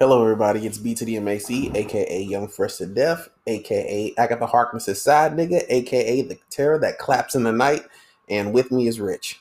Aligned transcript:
Hello, 0.00 0.20
everybody. 0.20 0.66
It's 0.66 0.76
B 0.76 0.92
to 0.96 1.04
the 1.04 1.20
MAC, 1.20 1.48
aka 1.48 2.20
Young 2.20 2.48
Fresh 2.48 2.78
to 2.78 2.86
Death, 2.86 3.28
aka 3.46 4.12
Agatha 4.18 4.44
Harkness's 4.44 5.00
side 5.00 5.34
nigga, 5.34 5.62
aka 5.68 6.20
the 6.22 6.36
terror 6.50 6.80
that 6.80 6.98
claps 6.98 7.36
in 7.36 7.44
the 7.44 7.52
night. 7.52 7.84
And 8.28 8.52
with 8.52 8.72
me 8.72 8.88
is 8.88 8.98
Rich. 8.98 9.40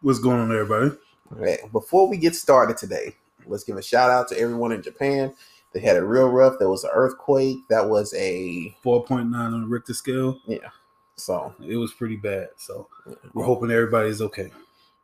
What's 0.00 0.18
going 0.18 0.40
on, 0.40 0.50
everybody? 0.52 0.96
All 1.30 1.38
right. 1.44 1.58
Before 1.70 2.08
we 2.08 2.16
get 2.16 2.34
started 2.34 2.78
today, 2.78 3.14
let's 3.46 3.62
give 3.62 3.76
a 3.76 3.82
shout 3.82 4.10
out 4.10 4.26
to 4.28 4.38
everyone 4.38 4.72
in 4.72 4.80
Japan. 4.80 5.34
They 5.74 5.80
had 5.80 5.98
a 5.98 6.04
real 6.04 6.30
rough. 6.30 6.58
There 6.58 6.70
was 6.70 6.84
an 6.84 6.92
earthquake. 6.94 7.58
That 7.68 7.86
was 7.86 8.14
a 8.14 8.74
4.9 8.82 9.34
on 9.34 9.60
the 9.60 9.66
Richter 9.66 9.92
scale. 9.92 10.40
Yeah. 10.46 10.70
So 11.16 11.54
It 11.62 11.76
was 11.76 11.92
pretty 11.92 12.16
bad. 12.16 12.48
So 12.56 12.88
we're 13.34 13.44
hoping 13.44 13.70
everybody's 13.70 14.22
okay. 14.22 14.50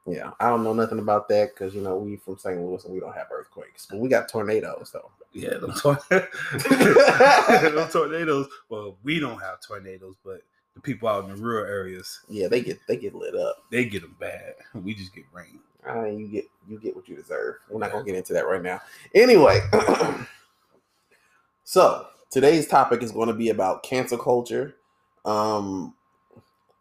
Yeah. 0.06 0.32
I 0.40 0.48
don't 0.48 0.64
know 0.64 0.72
nothing 0.72 0.98
about 1.00 1.28
that 1.28 1.50
because 1.54 1.74
you 1.74 1.82
know 1.82 1.96
we 1.96 2.16
from 2.16 2.38
St. 2.38 2.60
Louis 2.60 2.84
and 2.84 2.94
we 2.94 3.00
don't 3.00 3.14
have 3.14 3.28
earthquakes, 3.32 3.86
but 3.90 3.98
we 3.98 4.08
got 4.08 4.28
tornadoes 4.28 4.90
though. 4.92 5.10
Yeah, 5.32 5.58
them, 5.58 5.72
tor- 5.74 5.98
them 6.10 7.88
tornadoes. 7.90 8.48
Well, 8.70 8.96
we 9.02 9.20
don't 9.20 9.40
have 9.40 9.60
tornadoes, 9.60 10.14
but 10.24 10.42
the 10.74 10.80
people 10.80 11.08
out 11.08 11.24
in 11.24 11.30
the 11.30 11.36
rural 11.42 11.66
areas, 11.66 12.20
Yeah, 12.28 12.48
they 12.48 12.60
get 12.62 12.78
they 12.88 12.96
get 12.96 13.14
lit 13.14 13.34
up. 13.34 13.56
they 13.70 13.84
get 13.84 14.02
them 14.02 14.16
bad. 14.20 14.54
We 14.74 14.94
just 14.94 15.14
get 15.14 15.24
rain. 15.32 15.60
I 15.86 16.00
mean, 16.02 16.18
you 16.20 16.28
get 16.28 16.44
you 16.68 16.78
get 16.80 16.96
what 16.96 17.08
you 17.08 17.16
deserve. 17.16 17.56
We're 17.70 17.80
not 17.80 17.92
gonna 17.92 18.04
get 18.04 18.14
into 18.16 18.32
that 18.32 18.46
right 18.46 18.62
now. 18.62 18.80
Anyway, 19.14 19.60
so 21.64 22.06
today's 22.30 22.66
topic 22.66 23.02
is 23.02 23.12
going 23.12 23.28
to 23.28 23.34
be 23.34 23.50
about 23.50 23.82
cancel 23.82 24.18
culture. 24.18 24.76
Um, 25.24 25.94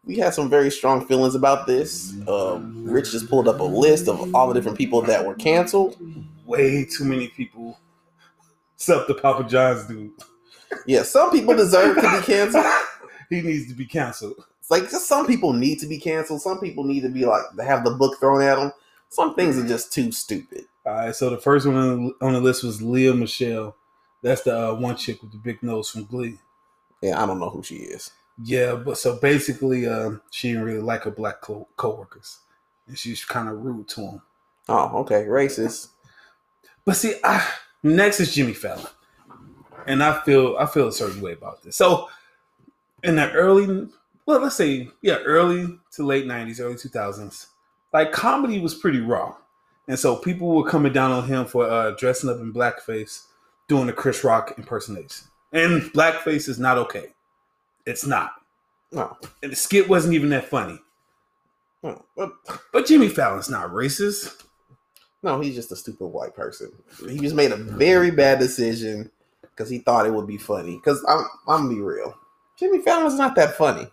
we 0.06 0.16
had 0.16 0.32
some 0.32 0.48
very 0.48 0.70
strong 0.70 1.04
feelings 1.04 1.34
about 1.34 1.66
this. 1.66 2.14
Um, 2.28 2.84
Rich 2.84 3.10
just 3.10 3.28
pulled 3.28 3.48
up 3.48 3.60
a 3.60 3.64
list 3.64 4.08
of 4.08 4.34
all 4.34 4.48
the 4.48 4.54
different 4.54 4.78
people 4.78 5.02
that 5.02 5.26
were 5.26 5.34
canceled. 5.34 5.96
Way 6.46 6.84
too 6.84 7.04
many 7.04 7.28
people, 7.28 7.78
except 8.76 9.08
the 9.08 9.14
Papa 9.14 9.44
John's 9.48 9.84
dude. 9.86 10.12
Yeah, 10.86 11.02
some 11.02 11.30
people 11.32 11.56
deserve 11.56 11.96
to 11.96 12.02
be 12.02 12.24
canceled. 12.24 12.64
he 13.30 13.42
needs 13.42 13.68
to 13.68 13.74
be 13.74 13.84
canceled. 13.84 14.44
It's 14.60 14.70
like 14.70 14.84
just 14.90 15.08
some 15.08 15.26
people 15.26 15.52
need 15.52 15.80
to 15.80 15.86
be 15.86 15.98
canceled. 15.98 16.40
Some 16.40 16.60
people 16.60 16.84
need 16.84 17.00
to 17.00 17.08
be 17.08 17.24
like 17.24 17.42
to 17.56 17.64
have 17.64 17.84
the 17.84 17.92
book 17.92 18.18
thrown 18.20 18.42
at 18.42 18.56
them. 18.56 18.72
Some 19.08 19.34
things 19.34 19.58
are 19.58 19.66
just 19.66 19.92
too 19.92 20.12
stupid. 20.12 20.66
All 20.84 20.94
right, 20.94 21.14
so 21.14 21.30
the 21.30 21.38
first 21.38 21.66
one 21.66 21.76
on 21.76 22.04
the, 22.06 22.26
on 22.26 22.32
the 22.32 22.40
list 22.40 22.62
was 22.62 22.80
Lea 22.80 23.12
Michele. 23.12 23.74
That's 24.22 24.42
the 24.42 24.70
uh, 24.70 24.74
one 24.74 24.96
chick 24.96 25.20
with 25.20 25.32
the 25.32 25.38
big 25.38 25.62
nose 25.62 25.90
from 25.90 26.04
Glee. 26.04 26.38
Yeah, 27.02 27.20
I 27.22 27.26
don't 27.26 27.40
know 27.40 27.50
who 27.50 27.62
she 27.62 27.76
is. 27.76 28.12
Yeah, 28.42 28.74
but 28.74 28.98
so 28.98 29.18
basically, 29.18 29.86
um, 29.86 30.20
she 30.30 30.48
didn't 30.48 30.64
really 30.64 30.80
like 30.80 31.04
her 31.04 31.10
black 31.10 31.40
co- 31.40 31.68
coworkers, 31.76 32.40
and 32.86 32.98
she's 32.98 33.24
kind 33.24 33.48
of 33.48 33.64
rude 33.64 33.88
to 33.88 34.00
them. 34.02 34.22
Oh, 34.68 34.98
okay, 35.00 35.24
racist. 35.24 35.88
But 36.84 36.96
see, 36.96 37.14
I, 37.24 37.46
next 37.82 38.20
is 38.20 38.34
Jimmy 38.34 38.52
Fallon, 38.52 38.86
and 39.86 40.02
I 40.02 40.20
feel 40.22 40.56
I 40.58 40.66
feel 40.66 40.88
a 40.88 40.92
certain 40.92 41.22
way 41.22 41.32
about 41.32 41.62
this. 41.62 41.76
So, 41.76 42.08
in 43.02 43.16
the 43.16 43.32
early, 43.32 43.88
well, 44.26 44.40
let's 44.40 44.56
say 44.56 44.90
yeah, 45.00 45.16
early 45.24 45.78
to 45.92 46.04
late 46.04 46.26
'90s, 46.26 46.60
early 46.60 46.74
2000s, 46.74 47.46
like 47.94 48.12
comedy 48.12 48.60
was 48.60 48.74
pretty 48.74 49.00
raw, 49.00 49.34
and 49.88 49.98
so 49.98 50.14
people 50.14 50.48
were 50.54 50.68
coming 50.68 50.92
down 50.92 51.10
on 51.10 51.26
him 51.26 51.46
for 51.46 51.66
uh, 51.68 51.92
dressing 51.92 52.28
up 52.28 52.36
in 52.40 52.52
blackface, 52.52 53.28
doing 53.66 53.88
a 53.88 53.94
Chris 53.94 54.24
Rock 54.24 54.54
impersonation, 54.58 55.26
and 55.52 55.80
blackface 55.94 56.50
is 56.50 56.58
not 56.58 56.76
okay. 56.76 57.14
It's 57.86 58.06
not. 58.06 58.32
No, 58.92 59.16
And 59.42 59.52
the 59.52 59.56
skit 59.56 59.88
wasn't 59.88 60.14
even 60.14 60.30
that 60.30 60.48
funny. 60.48 60.78
no, 61.82 62.04
but- 62.16 62.32
But 62.72 62.86
Jimmy 62.86 63.08
Fallon's 63.08 63.50
not 63.50 63.70
racist. 63.70 64.42
no, 65.22 65.40
he's 65.40 65.54
just 65.54 65.72
a 65.72 65.76
stupid 65.76 66.06
white 66.06 66.34
person. 66.34 66.70
He 67.08 67.18
just 67.18 67.34
made 67.34 67.52
a 67.52 67.56
very 67.56 68.10
bad 68.10 68.38
decision 68.38 69.10
because 69.42 69.68
he 69.70 69.78
thought 69.78 70.06
it 70.06 70.12
would 70.12 70.26
be 70.26 70.36
funny. 70.38 70.76
Because 70.76 71.04
I'm, 71.08 71.24
I'm 71.48 71.62
gonna 71.64 71.74
be 71.74 71.80
real. 71.80 72.16
Jimmy 72.58 72.80
Fallon's 72.80 73.18
not 73.18 73.34
that 73.36 73.56
funny. 73.56 73.88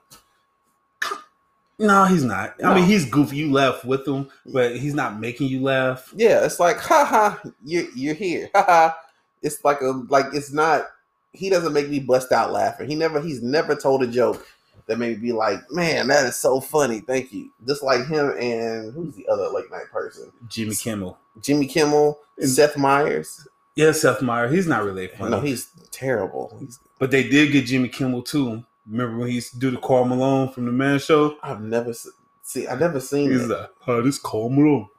No, 1.79 2.05
he's 2.05 2.23
not. 2.23 2.53
I 2.63 2.69
No. 2.69 2.75
mean, 2.75 2.85
he's 2.85 3.05
goofy. 3.09 3.37
You 3.37 3.51
laugh 3.51 3.83
with 3.83 4.07
him, 4.07 4.29
but 4.45 4.77
he's 4.77 4.93
not 4.93 5.19
making 5.19 5.47
you 5.49 5.61
laugh. 5.61 6.13
Yeah, 6.15 6.45
it's 6.45 6.59
like, 6.59 6.77
haha, 6.79 7.37
you're 7.65 7.89
you're 7.95 8.13
here, 8.13 8.49
haha. 8.55 8.93
It's 9.41 9.63
like 9.65 9.81
a 9.81 9.87
like 10.07 10.27
it's 10.33 10.53
not. 10.53 10.85
He 11.33 11.49
doesn't 11.49 11.73
make 11.73 11.89
me 11.89 11.99
bust 11.99 12.31
out 12.31 12.51
laughing. 12.51 12.87
He 12.89 12.95
never 12.95 13.19
he's 13.21 13.41
never 13.41 13.75
told 13.75 14.03
a 14.03 14.07
joke 14.07 14.45
that 14.85 14.99
made 14.99 15.17
me 15.21 15.27
be 15.29 15.31
like, 15.31 15.59
man, 15.71 16.07
that 16.07 16.25
is 16.25 16.35
so 16.35 16.59
funny. 16.59 16.99
Thank 16.99 17.31
you. 17.33 17.49
Just 17.65 17.83
like 17.83 18.05
him 18.07 18.33
and 18.39 18.93
who's 18.93 19.15
the 19.15 19.27
other 19.27 19.47
late 19.49 19.71
night 19.71 19.89
person? 19.91 20.31
Jimmy 20.49 20.75
Kimmel. 20.75 21.17
Jimmy 21.41 21.65
Kimmel, 21.67 22.19
And- 22.37 22.49
Seth 22.49 22.77
Meyers. 22.77 23.47
Yeah, 23.75 23.91
Seth 23.91 24.21
Meyers. 24.21 24.51
He's 24.51 24.67
not 24.67 24.83
really 24.83 25.07
funny. 25.07 25.31
No, 25.31 25.39
he's 25.39 25.69
terrible. 25.89 26.55
He's, 26.59 26.77
but 26.99 27.09
they 27.09 27.27
did 27.27 27.51
get 27.51 27.65
Jimmy 27.65 27.89
Kimmel 27.89 28.21
too. 28.21 28.63
Remember 28.87 29.17
when 29.17 29.29
he 29.29 29.35
used 29.35 29.53
to 29.53 29.59
do 29.59 29.71
the 29.71 29.77
Karl 29.77 30.05
Malone 30.05 30.49
from 30.49 30.65
the 30.65 30.71
Man 30.71 30.99
Show? 30.99 31.37
I've 31.41 31.61
never 31.61 31.93
se- 31.93 32.09
see. 32.43 32.67
I've 32.67 32.79
never 32.81 32.99
seen 32.99 33.31
He's 33.31 33.43
it. 33.43 33.49
like, 33.49 33.69
"Oh, 33.87 34.01
this 34.03 34.19
Karl 34.19 34.49
Malone." 34.49 34.89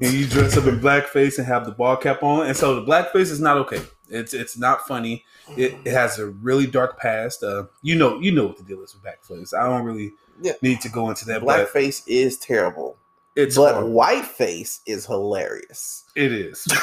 And 0.00 0.12
you 0.14 0.26
dress 0.26 0.56
up 0.56 0.64
in 0.64 0.80
blackface 0.80 1.38
and 1.38 1.46
have 1.46 1.64
the 1.64 1.70
ball 1.70 1.96
cap 1.96 2.22
on, 2.24 2.46
and 2.46 2.56
so 2.56 2.74
the 2.74 2.82
blackface 2.90 3.30
is 3.30 3.38
not 3.40 3.56
okay. 3.58 3.82
It's 4.12 4.34
it's 4.34 4.56
not 4.58 4.86
funny. 4.86 5.24
It, 5.56 5.74
it 5.84 5.92
has 5.92 6.18
a 6.18 6.26
really 6.26 6.66
dark 6.66 6.98
past. 6.98 7.42
Uh, 7.42 7.64
you 7.82 7.96
know 7.96 8.18
you 8.20 8.30
know 8.32 8.46
what 8.46 8.58
the 8.58 8.62
deal 8.64 8.82
is 8.82 8.94
with 8.94 9.02
blackface. 9.02 9.52
I 9.58 9.64
don't 9.68 9.84
really 9.84 10.12
Yeah. 10.40 10.52
need 10.62 10.80
to 10.82 10.88
go 10.88 11.08
into 11.10 11.24
that. 11.26 11.44
but 11.44 11.68
Blackface 11.72 12.02
is 12.06 12.38
terrible, 12.38 12.96
it's 13.36 13.56
but 13.56 13.72
horrible. 13.74 13.92
whiteface 13.92 14.80
is 14.86 15.06
hilarious. 15.06 16.04
it 16.14 16.32
is. 16.32 16.66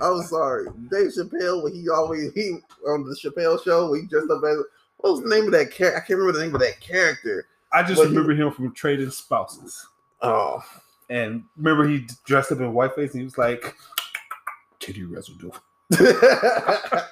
I'm 0.00 0.22
sorry, 0.24 0.66
Dave 0.90 1.12
Chappelle. 1.16 1.62
When 1.62 1.72
he 1.74 1.88
always 1.88 2.32
he 2.32 2.58
on 2.88 3.04
the 3.04 3.14
Chappelle 3.16 3.62
show, 3.62 3.92
he 3.94 4.02
dressed 4.02 4.30
up 4.30 4.42
as 4.44 4.58
what 4.98 5.12
was 5.12 5.22
the 5.22 5.28
name 5.28 5.44
of 5.46 5.52
that 5.52 5.70
character? 5.70 5.96
I 5.98 6.00
can't 6.06 6.18
remember 6.18 6.38
the 6.38 6.44
name 6.46 6.54
of 6.54 6.60
that 6.60 6.80
character. 6.80 7.46
I 7.72 7.82
just 7.82 7.96
But 7.96 8.08
he- 8.10 8.16
remember 8.16 8.34
him 8.34 8.52
from 8.52 8.72
Trading 8.74 9.10
Spouses. 9.10 9.86
Oh, 10.22 10.62
And 11.10 11.44
remember 11.56 11.86
he 11.86 12.06
dressed 12.24 12.52
up 12.52 12.60
in 12.60 12.72
whiteface 12.72 13.12
and 13.12 13.20
he 13.20 13.24
was 13.24 13.38
like, 13.38 13.74
Titty 14.80 15.04
residue. 15.04 15.50
that 15.90 17.10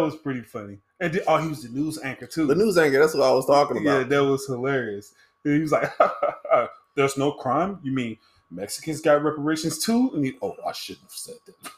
was 0.00 0.16
pretty 0.16 0.42
funny. 0.42 0.78
And 1.00 1.20
oh, 1.26 1.38
he 1.38 1.48
was 1.48 1.62
the 1.62 1.68
news 1.68 2.00
anchor 2.02 2.26
too. 2.26 2.46
The 2.46 2.54
news 2.54 2.78
anchor. 2.78 3.00
That's 3.00 3.14
what 3.14 3.24
I 3.24 3.32
was 3.32 3.46
talking 3.46 3.78
about. 3.78 3.98
Yeah, 3.98 4.04
that 4.04 4.24
was 4.24 4.46
hilarious. 4.46 5.14
And 5.44 5.54
he 5.54 5.60
was 5.60 5.72
like, 5.72 5.92
There's 6.94 7.16
no 7.16 7.32
crime? 7.32 7.78
You 7.82 7.92
mean 7.92 8.16
Mexicans 8.50 9.00
got 9.00 9.22
reparations 9.22 9.84
too? 9.84 10.10
And 10.14 10.24
he, 10.24 10.34
oh, 10.42 10.56
I 10.66 10.72
shouldn't 10.72 11.04
have 11.04 11.12
said 11.12 11.36
that. 11.46 11.70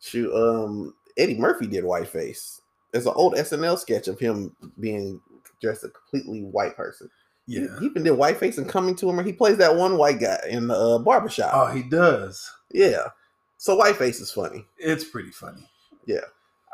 Shoot, 0.00 0.32
um, 0.34 0.94
Eddie 1.16 1.38
Murphy 1.38 1.66
did 1.66 1.84
whiteface. 1.84 2.62
There's 2.92 3.06
an 3.06 3.12
old 3.16 3.34
SNL 3.34 3.78
sketch 3.78 4.08
of 4.08 4.18
him 4.18 4.54
being 4.78 5.20
dressed 5.60 5.84
a 5.84 5.88
completely 5.88 6.42
white 6.42 6.76
person. 6.76 7.10
Yeah. 7.50 7.66
he, 7.80 7.86
even 7.86 8.04
did 8.04 8.12
whiteface 8.12 8.58
and 8.58 8.68
coming 8.68 8.94
to 8.96 9.10
him, 9.10 9.18
or 9.18 9.22
he 9.24 9.32
plays 9.32 9.58
that 9.58 9.74
one 9.74 9.96
white 9.96 10.20
guy 10.20 10.38
in 10.48 10.68
the 10.68 10.74
uh, 10.74 10.98
barbershop. 10.98 11.50
Oh, 11.52 11.66
he 11.66 11.82
does. 11.82 12.48
Yeah. 12.70 13.08
So 13.56 13.76
whiteface 13.76 14.20
is 14.20 14.30
funny. 14.30 14.66
It's 14.78 15.04
pretty 15.04 15.30
funny. 15.32 15.68
Yeah. 16.06 16.20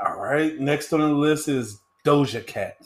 All 0.07 0.21
right. 0.21 0.59
Next 0.59 0.93
on 0.93 1.01
the 1.01 1.09
list 1.09 1.49
is 1.49 1.81
Doja 2.05 2.47
Cat. 2.47 2.77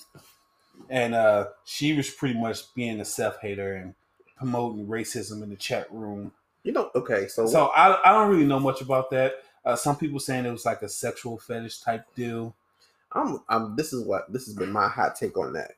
And 0.89 1.15
uh 1.15 1.49
she 1.65 1.93
was 1.93 2.09
pretty 2.11 2.39
much 2.39 2.73
being 2.75 3.01
a 3.01 3.05
self 3.05 3.39
hater 3.41 3.75
and 3.75 3.95
promoting 4.37 4.87
racism 4.87 5.43
in 5.43 5.51
the 5.51 5.57
chat 5.57 5.93
room. 5.93 6.33
You 6.63 6.73
know, 6.73 6.91
okay, 6.95 7.27
so, 7.27 7.47
So 7.47 7.67
I, 7.67 8.09
I 8.09 8.13
don't 8.13 8.31
really 8.31 8.47
know 8.47 8.61
much 8.61 8.81
about 8.83 9.11
that. 9.11 9.35
Uh, 9.65 9.77
some 9.77 9.97
people 9.97 10.21
saying 10.21 10.47
it 10.47 10.51
was 10.51 10.67
like 10.67 10.83
a 10.83 10.89
sexual 10.89 11.39
fetish 11.39 11.81
type 11.81 12.05
deal. 12.15 12.55
I'm, 13.13 13.41
I'm 13.49 13.77
this 13.77 13.93
is 13.93 14.05
what 14.05 14.33
this 14.33 14.47
has 14.47 14.55
been 14.55 14.71
my 14.71 14.89
hot 14.89 15.17
take 15.17 15.37
on 15.37 15.53
that. 15.55 15.73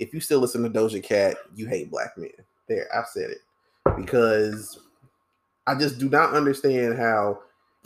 If 0.00 0.14
you 0.14 0.20
still 0.20 0.40
listen 0.40 0.62
to 0.64 0.70
Doja 0.70 1.02
Cat, 1.02 1.36
you 1.54 1.66
hate 1.66 1.90
black 1.90 2.16
men. 2.16 2.30
There, 2.68 2.88
I've 2.92 3.06
said 3.06 3.30
it. 3.30 3.38
Because 3.96 4.80
I 5.66 5.74
just 5.76 5.98
do 5.98 6.08
not 6.08 6.34
understand 6.34 6.98
how 6.98 7.40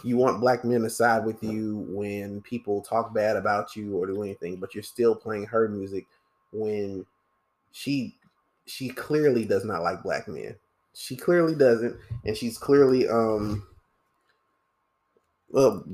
you 0.04 0.16
want 0.16 0.40
black 0.40 0.64
men 0.64 0.82
to 0.82 0.90
side 0.90 1.24
with 1.24 1.42
you 1.42 1.86
when 1.88 2.40
people 2.42 2.80
talk 2.80 3.12
bad 3.12 3.36
about 3.36 3.76
you 3.76 3.96
or 3.96 4.06
do 4.06 4.22
anything, 4.22 4.56
but 4.56 4.74
you're 4.74 4.82
still 4.82 5.14
playing 5.14 5.46
her 5.46 5.68
music 5.68 6.06
when 6.52 7.04
she 7.72 8.16
she 8.66 8.88
clearly 8.88 9.44
does 9.44 9.64
not 9.64 9.82
like 9.82 10.02
black 10.02 10.26
men. 10.28 10.54
She 10.94 11.16
clearly 11.16 11.54
doesn't, 11.54 11.96
and 12.24 12.36
she's 12.36 12.56
clearly 12.56 13.08
um 13.08 13.66
well 15.50 15.84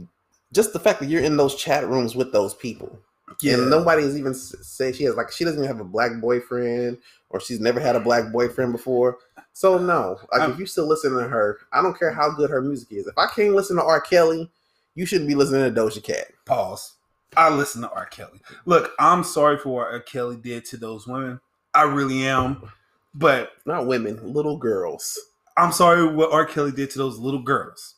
just 0.52 0.73
the 0.73 0.81
fact 0.81 1.00
that 1.00 1.08
you're 1.08 1.23
in 1.23 1.37
those 1.37 1.56
chat 1.56 1.88
rooms 1.88 2.14
with 2.14 2.32
those 2.32 2.55
people 2.55 2.99
and 3.42 3.70
nobody 3.70 4.02
has 4.02 4.16
even 4.18 4.34
say 4.34 4.92
she 4.92 5.04
has 5.04 5.14
like 5.16 5.30
she 5.30 5.44
doesn't 5.44 5.58
even 5.62 5.68
have 5.68 5.80
a 5.80 5.88
black 5.88 6.20
boyfriend 6.20 6.98
or 7.30 7.40
she's 7.40 7.60
never 7.60 7.80
had 7.80 7.96
a 7.96 8.00
black 8.00 8.32
boyfriend 8.32 8.72
before 8.72 9.18
so 9.52 9.78
no 9.78 10.18
like 10.32 10.40
I'm- 10.42 10.52
if 10.52 10.58
you 10.58 10.66
still 10.66 10.86
listen 10.86 11.12
to 11.14 11.28
her 11.28 11.58
i 11.72 11.80
don't 11.82 11.98
care 11.98 12.12
how 12.12 12.30
good 12.30 12.50
her 12.50 12.60
music 12.62 12.88
is 12.92 13.06
if 13.06 13.16
i 13.18 13.26
can't 13.26 13.54
listen 13.54 13.76
to 13.76 13.84
r 13.84 14.00
kelly 14.00 14.50
you 14.94 15.06
shouldn't 15.06 15.28
be 15.28 15.34
listening 15.34 15.72
to 15.72 15.80
doja 15.80 16.02
cat 16.02 16.26
pause. 16.44 16.94
I 17.36 17.48
listen 17.48 17.82
to 17.82 17.90
R. 17.92 18.06
Kelly. 18.06 18.40
Look, 18.64 18.90
I'm 18.98 19.22
sorry 19.22 19.56
for 19.56 19.68
what 19.68 19.86
R. 19.92 20.00
Kelly 20.00 20.34
did 20.36 20.64
to 20.64 20.76
those 20.76 21.06
women. 21.06 21.38
I 21.72 21.82
really 21.84 22.26
am. 22.26 22.68
But 23.14 23.52
not 23.64 23.86
women 23.86 24.32
little 24.32 24.56
girls 24.56 25.16
I'm 25.56 25.70
sorry 25.70 26.12
what 26.12 26.32
R. 26.32 26.44
Kelly 26.44 26.72
did 26.72 26.90
to 26.90 26.98
those 26.98 27.18
little 27.18 27.42
girls. 27.42 27.94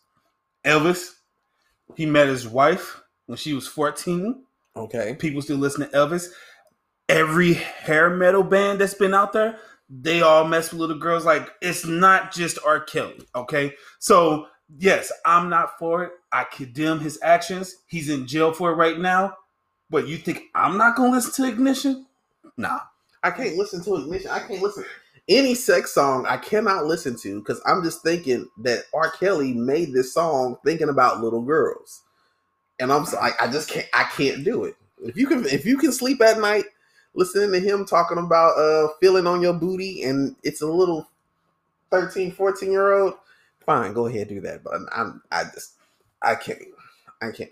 Elvis, 0.66 1.14
he 1.96 2.04
met 2.06 2.28
his 2.28 2.46
wife 2.46 3.00
when 3.26 3.38
she 3.38 3.54
was 3.54 3.66
14. 3.66 4.42
Okay. 4.76 5.16
People 5.18 5.42
still 5.42 5.58
listen 5.58 5.82
to 5.82 5.96
Elvis. 5.96 6.28
Every 7.08 7.54
hair 7.54 8.10
metal 8.10 8.42
band 8.42 8.80
that's 8.80 8.94
been 8.94 9.14
out 9.14 9.32
there, 9.32 9.58
they 9.90 10.22
all 10.22 10.44
mess 10.44 10.72
with 10.72 10.80
little 10.80 10.98
girls. 10.98 11.24
Like 11.24 11.50
it's 11.60 11.84
not 11.84 12.32
just 12.32 12.58
R. 12.64 12.80
Kelly. 12.80 13.26
Okay. 13.34 13.74
So 13.98 14.46
yes, 14.78 15.12
I'm 15.26 15.48
not 15.48 15.78
for 15.78 16.04
it. 16.04 16.12
I 16.32 16.44
condemn 16.44 17.00
his 17.00 17.18
actions. 17.22 17.76
He's 17.86 18.08
in 18.08 18.26
jail 18.26 18.52
for 18.52 18.70
it 18.72 18.76
right 18.76 18.98
now. 18.98 19.36
But 19.90 20.08
you 20.08 20.16
think 20.16 20.44
I'm 20.54 20.78
not 20.78 20.96
gonna 20.96 21.12
listen 21.12 21.44
to 21.44 21.50
Ignition? 21.50 22.06
Nah. 22.56 22.80
I 23.22 23.30
can't 23.30 23.56
listen 23.56 23.84
to 23.84 23.96
Ignition. 23.96 24.30
I 24.30 24.40
can't 24.40 24.62
listen 24.62 24.84
any 25.28 25.54
sex 25.54 25.92
song. 25.94 26.26
I 26.26 26.36
cannot 26.36 26.86
listen 26.86 27.16
to 27.18 27.38
because 27.40 27.60
I'm 27.66 27.82
just 27.82 28.02
thinking 28.02 28.48
that 28.58 28.84
R. 28.94 29.10
Kelly 29.10 29.52
made 29.52 29.92
this 29.92 30.12
song 30.12 30.56
thinking 30.64 30.88
about 30.88 31.20
little 31.20 31.42
girls, 31.42 32.02
and 32.82 32.92
I'm 32.92 33.06
I, 33.20 33.30
I 33.40 33.46
just 33.46 33.70
can't. 33.70 33.86
I 33.94 34.04
can't 34.04 34.44
do 34.44 34.64
it. 34.64 34.74
If 35.02 35.16
you 35.16 35.26
can, 35.26 35.46
if 35.46 35.64
you 35.64 35.78
can 35.78 35.92
sleep 35.92 36.20
at 36.20 36.40
night 36.40 36.64
listening 37.14 37.52
to 37.52 37.60
him 37.60 37.84
talking 37.84 38.18
about 38.18 38.58
uh 38.58 38.88
feeling 39.00 39.26
on 39.26 39.40
your 39.40 39.52
booty 39.52 40.02
and 40.02 40.34
it's 40.42 40.62
a 40.62 40.66
little 40.66 41.08
13, 41.90 42.32
14 42.32 42.70
year 42.70 42.92
old, 42.92 43.14
fine, 43.64 43.92
go 43.92 44.06
ahead 44.06 44.28
do 44.28 44.40
that. 44.40 44.64
But 44.64 44.74
I'm 44.92 45.22
I 45.30 45.44
just 45.44 45.74
I 46.22 46.34
can't. 46.34 46.60
I 47.20 47.30
can't. 47.30 47.50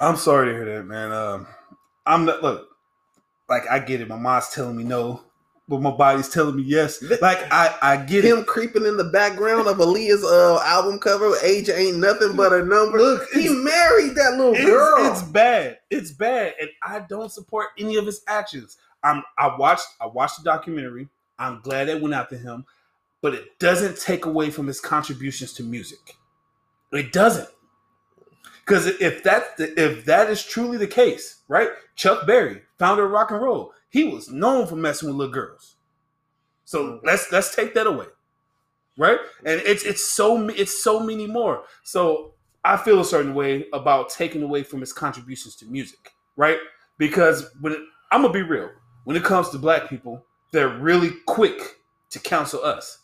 I'm 0.00 0.16
sorry 0.16 0.48
to 0.48 0.52
hear 0.52 0.64
that, 0.64 0.84
man. 0.84 1.12
Um, 1.12 1.46
I'm 2.04 2.24
not 2.24 2.42
look 2.42 2.68
like 3.48 3.68
I 3.70 3.78
get 3.78 4.00
it. 4.00 4.08
My 4.08 4.16
mom's 4.16 4.48
telling 4.48 4.76
me 4.76 4.82
no, 4.82 5.22
but 5.68 5.80
my 5.80 5.90
body's 5.90 6.28
telling 6.28 6.56
me 6.56 6.62
yes. 6.64 7.02
Like 7.20 7.38
I, 7.52 7.74
I 7.82 7.96
get 7.96 8.24
Him 8.24 8.38
it. 8.40 8.46
creeping 8.46 8.84
in 8.86 8.96
the 8.96 9.04
background 9.04 9.68
of 9.68 9.78
Aaliyah's 9.78 10.24
uh, 10.24 10.60
album 10.64 10.98
cover, 10.98 11.32
"Age 11.42 11.68
ain't 11.70 11.98
nothing 11.98 12.36
but 12.36 12.52
a 12.52 12.64
number." 12.64 12.98
Look, 12.98 13.28
he 13.32 13.48
married 13.48 14.14
that 14.16 14.34
little 14.36 14.54
It's, 14.54 14.64
girl. 14.64 15.10
it's 15.12 15.22
bad. 15.22 15.78
It's 15.90 16.10
bad, 16.10 16.54
and 16.60 16.68
I 16.82 17.00
don't 17.08 17.30
support 17.32 17.68
any 17.78 17.96
of 17.96 18.06
his 18.06 18.22
actions. 18.28 18.76
I'm. 19.02 19.22
I 19.38 19.56
watched. 19.56 19.86
I 20.00 20.06
watched 20.06 20.38
the 20.38 20.44
documentary. 20.44 21.08
I'm 21.38 21.60
glad 21.60 21.88
it 21.88 22.00
went 22.00 22.14
out 22.14 22.28
to 22.30 22.38
him, 22.38 22.64
but 23.20 23.34
it 23.34 23.58
doesn't 23.58 23.98
take 23.98 24.26
away 24.26 24.50
from 24.50 24.66
his 24.66 24.80
contributions 24.80 25.52
to 25.54 25.62
music. 25.62 26.16
It 26.92 27.12
doesn't. 27.12 27.48
Because 28.64 28.86
if 28.86 29.22
that 29.24 29.54
if 29.58 30.04
that 30.04 30.30
is 30.30 30.44
truly 30.44 30.76
the 30.78 30.86
case, 30.86 31.40
right? 31.48 31.70
Chuck 31.96 32.26
Berry, 32.26 32.62
founder 32.78 33.04
of 33.06 33.10
rock 33.10 33.30
and 33.32 33.40
roll, 33.42 33.72
he 33.92 34.04
was 34.04 34.30
known 34.30 34.66
for 34.66 34.74
messing 34.74 35.08
with 35.08 35.16
little 35.16 35.32
girls. 35.32 35.76
So 36.64 36.84
mm. 36.84 37.00
let's 37.04 37.30
let's 37.30 37.54
take 37.54 37.74
that 37.74 37.86
away, 37.86 38.06
right? 38.96 39.18
And 39.44 39.60
it's 39.60 39.84
it's 39.84 40.12
so 40.12 40.48
it's 40.48 40.82
so 40.82 40.98
many 40.98 41.26
more. 41.26 41.64
So 41.84 42.32
I 42.64 42.78
feel 42.78 43.00
a 43.00 43.04
certain 43.04 43.34
way 43.34 43.66
about 43.74 44.08
taking 44.08 44.42
away 44.42 44.62
from 44.62 44.80
his 44.80 44.94
contributions 44.94 45.56
to 45.56 45.66
music, 45.66 46.12
right? 46.36 46.56
Because 46.96 47.50
when 47.60 47.74
it, 47.74 47.80
I'm 48.10 48.22
gonna 48.22 48.32
be 48.32 48.42
real, 48.42 48.70
when 49.04 49.14
it 49.14 49.24
comes 49.24 49.50
to 49.50 49.58
black 49.58 49.90
people, 49.90 50.24
they're 50.52 50.78
really 50.78 51.10
quick 51.26 51.60
to 52.10 52.18
counsel 52.18 52.64
us. 52.64 52.98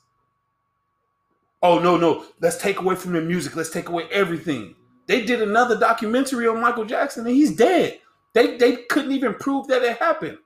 Oh 1.62 1.78
no, 1.78 1.98
no, 1.98 2.24
let's 2.40 2.56
take 2.56 2.80
away 2.80 2.94
from 2.94 3.12
their 3.12 3.22
music. 3.22 3.56
Let's 3.56 3.70
take 3.70 3.90
away 3.90 4.08
everything. 4.10 4.74
They 5.06 5.22
did 5.22 5.42
another 5.42 5.78
documentary 5.78 6.48
on 6.48 6.62
Michael 6.62 6.86
Jackson 6.86 7.26
and 7.26 7.36
he's 7.36 7.54
dead. 7.54 8.00
They 8.32 8.56
they 8.56 8.76
couldn't 8.88 9.12
even 9.12 9.34
prove 9.34 9.66
that 9.66 9.82
it 9.82 9.98
happened. 9.98 10.38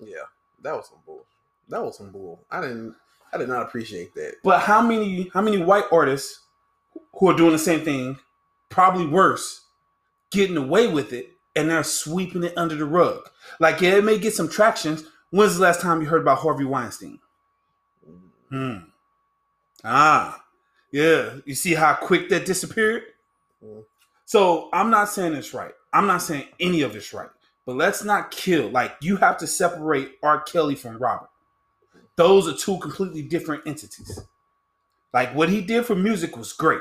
Yeah, 0.00 0.24
that 0.62 0.74
was 0.74 0.88
some 0.88 0.98
bull. 1.06 1.24
That 1.68 1.82
was 1.82 1.96
some 1.98 2.10
bull. 2.10 2.44
I 2.50 2.60
didn't. 2.60 2.94
I 3.32 3.38
did 3.38 3.48
not 3.48 3.62
appreciate 3.62 4.14
that. 4.14 4.36
But 4.42 4.60
how 4.60 4.80
many 4.80 5.30
how 5.32 5.42
many 5.42 5.58
white 5.58 5.84
artists 5.90 6.40
who 7.14 7.28
are 7.28 7.36
doing 7.36 7.52
the 7.52 7.58
same 7.58 7.84
thing, 7.84 8.18
probably 8.68 9.06
worse, 9.06 9.64
getting 10.30 10.56
away 10.56 10.86
with 10.88 11.12
it, 11.12 11.30
and 11.54 11.70
they're 11.70 11.84
sweeping 11.84 12.44
it 12.44 12.56
under 12.56 12.74
the 12.74 12.84
rug? 12.84 13.28
Like, 13.58 13.80
yeah, 13.80 13.96
it 13.96 14.04
may 14.04 14.18
get 14.18 14.34
some 14.34 14.48
traction. 14.48 14.98
When's 15.30 15.56
the 15.56 15.62
last 15.62 15.80
time 15.80 16.00
you 16.00 16.06
heard 16.06 16.22
about 16.22 16.38
Harvey 16.38 16.64
Weinstein? 16.64 17.18
Hmm. 18.48 18.76
Ah, 19.84 20.44
yeah. 20.92 21.34
You 21.44 21.54
see 21.54 21.74
how 21.74 21.94
quick 21.94 22.28
that 22.28 22.46
disappeared? 22.46 23.02
Mm. 23.64 23.84
So 24.24 24.68
I'm 24.72 24.90
not 24.90 25.08
saying 25.08 25.34
it's 25.34 25.54
right. 25.54 25.72
I'm 25.92 26.06
not 26.06 26.22
saying 26.22 26.46
any 26.60 26.82
of 26.82 26.94
it's 26.94 27.12
right. 27.12 27.30
But 27.66 27.76
let's 27.76 28.04
not 28.04 28.30
kill. 28.30 28.70
Like 28.70 28.96
you 29.00 29.16
have 29.16 29.36
to 29.38 29.46
separate 29.46 30.12
R. 30.22 30.40
Kelly 30.42 30.76
from 30.76 30.98
Robert. 30.98 31.28
Those 32.14 32.48
are 32.48 32.56
two 32.56 32.78
completely 32.78 33.22
different 33.22 33.66
entities. 33.66 34.20
Like 35.12 35.34
what 35.34 35.48
he 35.48 35.60
did 35.60 35.84
for 35.84 35.96
music 35.96 36.36
was 36.36 36.52
great. 36.52 36.80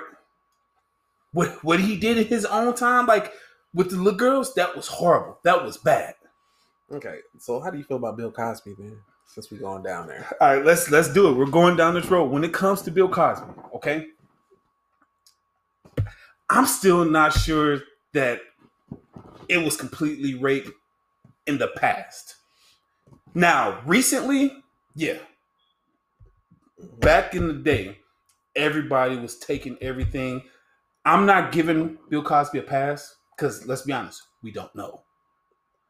What 1.34 1.64
what 1.64 1.80
he 1.80 1.98
did 1.98 2.18
in 2.18 2.26
his 2.26 2.46
own 2.46 2.76
time, 2.76 3.08
like 3.08 3.34
with 3.74 3.90
the 3.90 3.98
little 3.98 4.18
girls, 4.18 4.54
that 4.54 4.76
was 4.76 4.88
horrible. 4.88 5.40
That 5.44 5.64
was 5.64 5.78
bad. 5.78 6.14
Okay, 6.92 7.20
so 7.40 7.60
how 7.60 7.72
do 7.72 7.78
you 7.78 7.84
feel 7.84 7.98
about 7.98 8.16
Bill 8.16 8.32
Cosby, 8.32 8.76
man? 8.78 8.98
Since 9.26 9.50
we 9.50 9.58
going 9.58 9.82
down 9.82 10.08
there, 10.08 10.26
All 10.40 10.56
right, 10.56 10.64
let's 10.64 10.92
let's 10.92 11.12
do 11.12 11.30
it. 11.30 11.34
We're 11.34 11.48
going 11.48 11.76
down 11.76 11.96
this 11.96 12.06
road. 12.06 12.26
When 12.26 12.44
it 12.44 12.54
comes 12.54 12.84
to 12.84 12.92
Bill 12.92 13.10
Cosby, 13.10 13.48
okay, 13.74 14.08
I'm 16.50 16.68
still 16.68 17.04
not 17.04 17.34
sure 17.34 17.82
that 18.14 18.40
it 19.50 19.58
was 19.58 19.78
completely 19.78 20.36
rape 20.36 20.68
in 21.48 21.58
the 21.58 21.70
past. 21.76 22.36
Now, 23.34 23.82
recently, 23.86 24.64
yeah, 24.96 25.18
back 27.00 27.36
in 27.36 27.48
the 27.48 27.54
day, 27.54 27.98
everybody 28.56 29.18
was 29.18 29.38
taking 29.38 29.78
everything. 29.82 30.42
I'm 31.06 31.26
not 31.26 31.52
giving 31.52 31.98
Bill 32.10 32.24
Cosby 32.24 32.60
a 32.60 32.64
pass 32.64 33.16
because 33.36 33.68
let's 33.68 33.84
be 33.84 33.94
honest, 33.94 34.24
we 34.42 34.52
don't 34.52 34.74
know. 34.76 35.04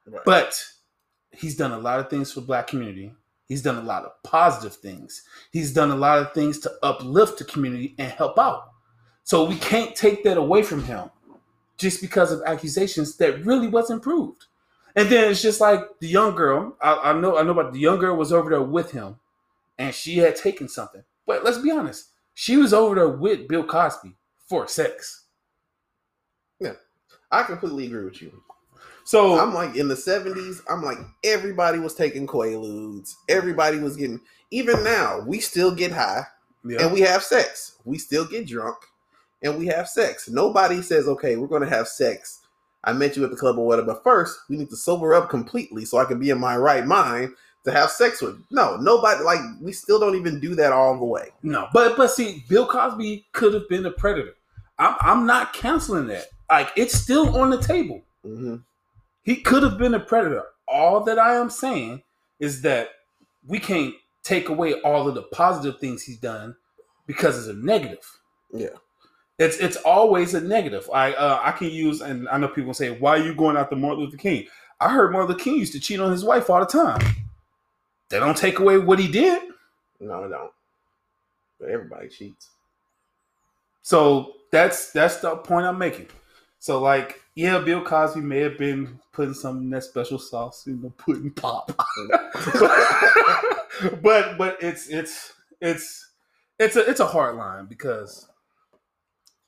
Right. 0.07 0.21
But 0.25 0.61
he's 1.31 1.55
done 1.55 1.71
a 1.71 1.77
lot 1.77 1.99
of 1.99 2.09
things 2.09 2.33
for 2.33 2.41
the 2.41 2.47
black 2.47 2.67
community. 2.67 3.13
He's 3.47 3.61
done 3.61 3.77
a 3.77 3.81
lot 3.81 4.05
of 4.05 4.11
positive 4.23 4.75
things. 4.75 5.21
He's 5.51 5.71
done 5.71 5.91
a 5.91 5.95
lot 5.95 6.19
of 6.19 6.33
things 6.33 6.59
to 6.59 6.71
uplift 6.81 7.37
the 7.37 7.45
community 7.45 7.95
and 7.99 8.11
help 8.11 8.39
out. 8.39 8.69
So 9.23 9.45
we 9.45 9.55
can't 9.57 9.95
take 9.95 10.23
that 10.23 10.37
away 10.37 10.63
from 10.63 10.83
him 10.83 11.09
just 11.77 12.01
because 12.01 12.31
of 12.31 12.41
accusations 12.45 13.17
that 13.17 13.45
really 13.45 13.67
wasn't 13.67 14.01
proved. 14.01 14.45
And 14.95 15.09
then 15.09 15.29
it's 15.29 15.41
just 15.41 15.59
like 15.59 15.99
the 15.99 16.07
young 16.07 16.35
girl. 16.35 16.75
I, 16.81 17.11
I 17.11 17.13
know 17.13 17.37
I 17.37 17.43
know 17.43 17.51
about 17.51 17.73
the 17.73 17.79
young 17.79 17.99
girl 17.99 18.15
was 18.15 18.31
over 18.31 18.49
there 18.49 18.61
with 18.61 18.91
him 18.91 19.17
and 19.77 19.93
she 19.93 20.17
had 20.17 20.35
taken 20.35 20.69
something. 20.69 21.03
But 21.27 21.43
let's 21.43 21.57
be 21.57 21.71
honest, 21.71 22.09
she 22.33 22.55
was 22.57 22.73
over 22.73 22.95
there 22.95 23.09
with 23.09 23.47
Bill 23.47 23.63
Cosby 23.63 24.15
for 24.47 24.67
sex. 24.67 25.25
Yeah, 26.59 26.73
I 27.31 27.43
completely 27.43 27.87
agree 27.87 28.05
with 28.05 28.21
you. 28.21 28.41
So 29.03 29.39
I'm 29.39 29.53
like 29.53 29.75
in 29.75 29.87
the 29.87 29.95
70s, 29.95 30.61
I'm 30.69 30.81
like 30.81 30.97
everybody 31.23 31.77
was 31.77 31.93
taking 31.93 32.25
Quaaludes. 32.25 33.13
Everybody 33.29 33.79
was 33.79 33.97
getting 33.97 34.21
even 34.51 34.83
now, 34.83 35.19
we 35.27 35.39
still 35.39 35.75
get 35.75 35.91
high 35.91 36.23
yeah. 36.63 36.83
and 36.83 36.93
we 36.93 37.01
have 37.01 37.21
sex. 37.21 37.77
We 37.83 37.97
still 37.97 38.25
get 38.25 38.47
drunk 38.47 38.77
and 39.45 39.57
we 39.57 39.67
have 39.67 39.87
sex. 39.87 40.27
Nobody 40.29 40.81
says, 40.81 41.07
okay, 41.07 41.37
we're 41.37 41.47
gonna 41.47 41.69
have 41.69 41.87
sex. 41.87 42.41
I 42.83 42.93
met 42.93 43.15
you 43.15 43.23
at 43.23 43.31
the 43.31 43.37
club 43.37 43.57
or 43.57 43.65
whatever, 43.65 43.87
but 43.87 44.03
first 44.03 44.37
we 44.49 44.57
need 44.57 44.69
to 44.69 44.75
sober 44.75 45.13
up 45.13 45.29
completely 45.29 45.85
so 45.85 45.97
I 45.97 46.05
can 46.05 46.19
be 46.19 46.29
in 46.29 46.39
my 46.39 46.57
right 46.57 46.85
mind 46.85 47.33
to 47.63 47.71
have 47.71 47.89
sex 47.89 48.21
with. 48.21 48.39
No, 48.51 48.77
nobody 48.77 49.23
like 49.23 49.39
we 49.61 49.71
still 49.71 49.99
don't 49.99 50.15
even 50.15 50.39
do 50.39 50.55
that 50.55 50.71
all 50.71 50.97
the 50.97 51.05
way. 51.05 51.29
No, 51.43 51.67
but 51.73 51.97
but 51.97 52.11
see, 52.11 52.43
Bill 52.47 52.67
Cosby 52.67 53.25
could 53.31 53.53
have 53.53 53.67
been 53.69 53.85
a 53.85 53.91
predator. 53.91 54.35
I'm 54.79 54.95
I'm 54.99 55.25
not 55.25 55.53
canceling 55.53 56.07
that. 56.07 56.27
Like 56.49 56.71
it's 56.75 56.95
still 56.95 57.37
on 57.37 57.49
the 57.49 57.61
table. 57.61 58.01
hmm 58.23 58.57
He 59.23 59.37
could 59.37 59.63
have 59.63 59.77
been 59.77 59.93
a 59.93 59.99
predator. 59.99 60.43
All 60.67 61.03
that 61.03 61.19
I 61.19 61.35
am 61.35 61.49
saying 61.49 62.03
is 62.39 62.61
that 62.63 62.89
we 63.47 63.59
can't 63.59 63.93
take 64.23 64.49
away 64.49 64.73
all 64.81 65.07
of 65.07 65.15
the 65.15 65.21
positive 65.23 65.79
things 65.79 66.03
he's 66.03 66.17
done 66.17 66.55
because 67.05 67.37
it's 67.37 67.47
a 67.47 67.53
negative. 67.53 68.19
Yeah. 68.51 68.69
It's 69.37 69.57
it's 69.57 69.75
always 69.77 70.33
a 70.33 70.41
negative. 70.41 70.89
I 70.93 71.13
uh, 71.13 71.39
I 71.43 71.51
can 71.51 71.69
use 71.69 72.01
and 72.01 72.27
I 72.29 72.37
know 72.37 72.47
people 72.47 72.73
say, 72.73 72.91
"Why 72.91 73.11
are 73.17 73.23
you 73.23 73.35
going 73.35 73.57
after 73.57 73.75
Martin 73.75 74.03
Luther 74.03 74.17
King?" 74.17 74.47
I 74.79 74.89
heard 74.89 75.11
Martin 75.11 75.31
Luther 75.31 75.43
King 75.43 75.57
used 75.57 75.73
to 75.73 75.79
cheat 75.79 75.99
on 75.99 76.11
his 76.11 76.23
wife 76.23 76.49
all 76.49 76.59
the 76.59 76.65
time. 76.65 77.01
They 78.09 78.19
don't 78.19 78.37
take 78.37 78.59
away 78.59 78.77
what 78.77 78.99
he 78.99 79.07
did. 79.07 79.41
No, 79.99 80.23
they 80.23 80.29
don't. 80.29 80.51
But 81.59 81.69
everybody 81.69 82.07
cheats. 82.07 82.49
So 83.81 84.33
that's 84.51 84.91
that's 84.91 85.17
the 85.17 85.35
point 85.37 85.65
I'm 85.65 85.77
making. 85.77 86.07
So 86.59 86.81
like, 86.81 87.21
yeah, 87.35 87.59
Bill 87.59 87.83
Cosby 87.83 88.21
may 88.21 88.39
have 88.39 88.57
been 88.57 88.99
putting 89.11 89.33
some 89.33 89.57
of 89.57 89.69
that 89.69 89.83
special 89.83 90.17
sauce 90.17 90.65
in 90.67 90.81
the 90.81 90.89
pudding 90.89 91.31
pop, 91.31 91.67
but 94.01 94.37
but 94.37 94.57
it's 94.61 94.87
it's 94.89 95.33
it's 95.61 96.11
it's 96.57 96.75
a 96.75 96.89
it's 96.89 97.01
a 97.01 97.05
hard 97.05 97.35
line 97.35 97.65
because 97.65 98.29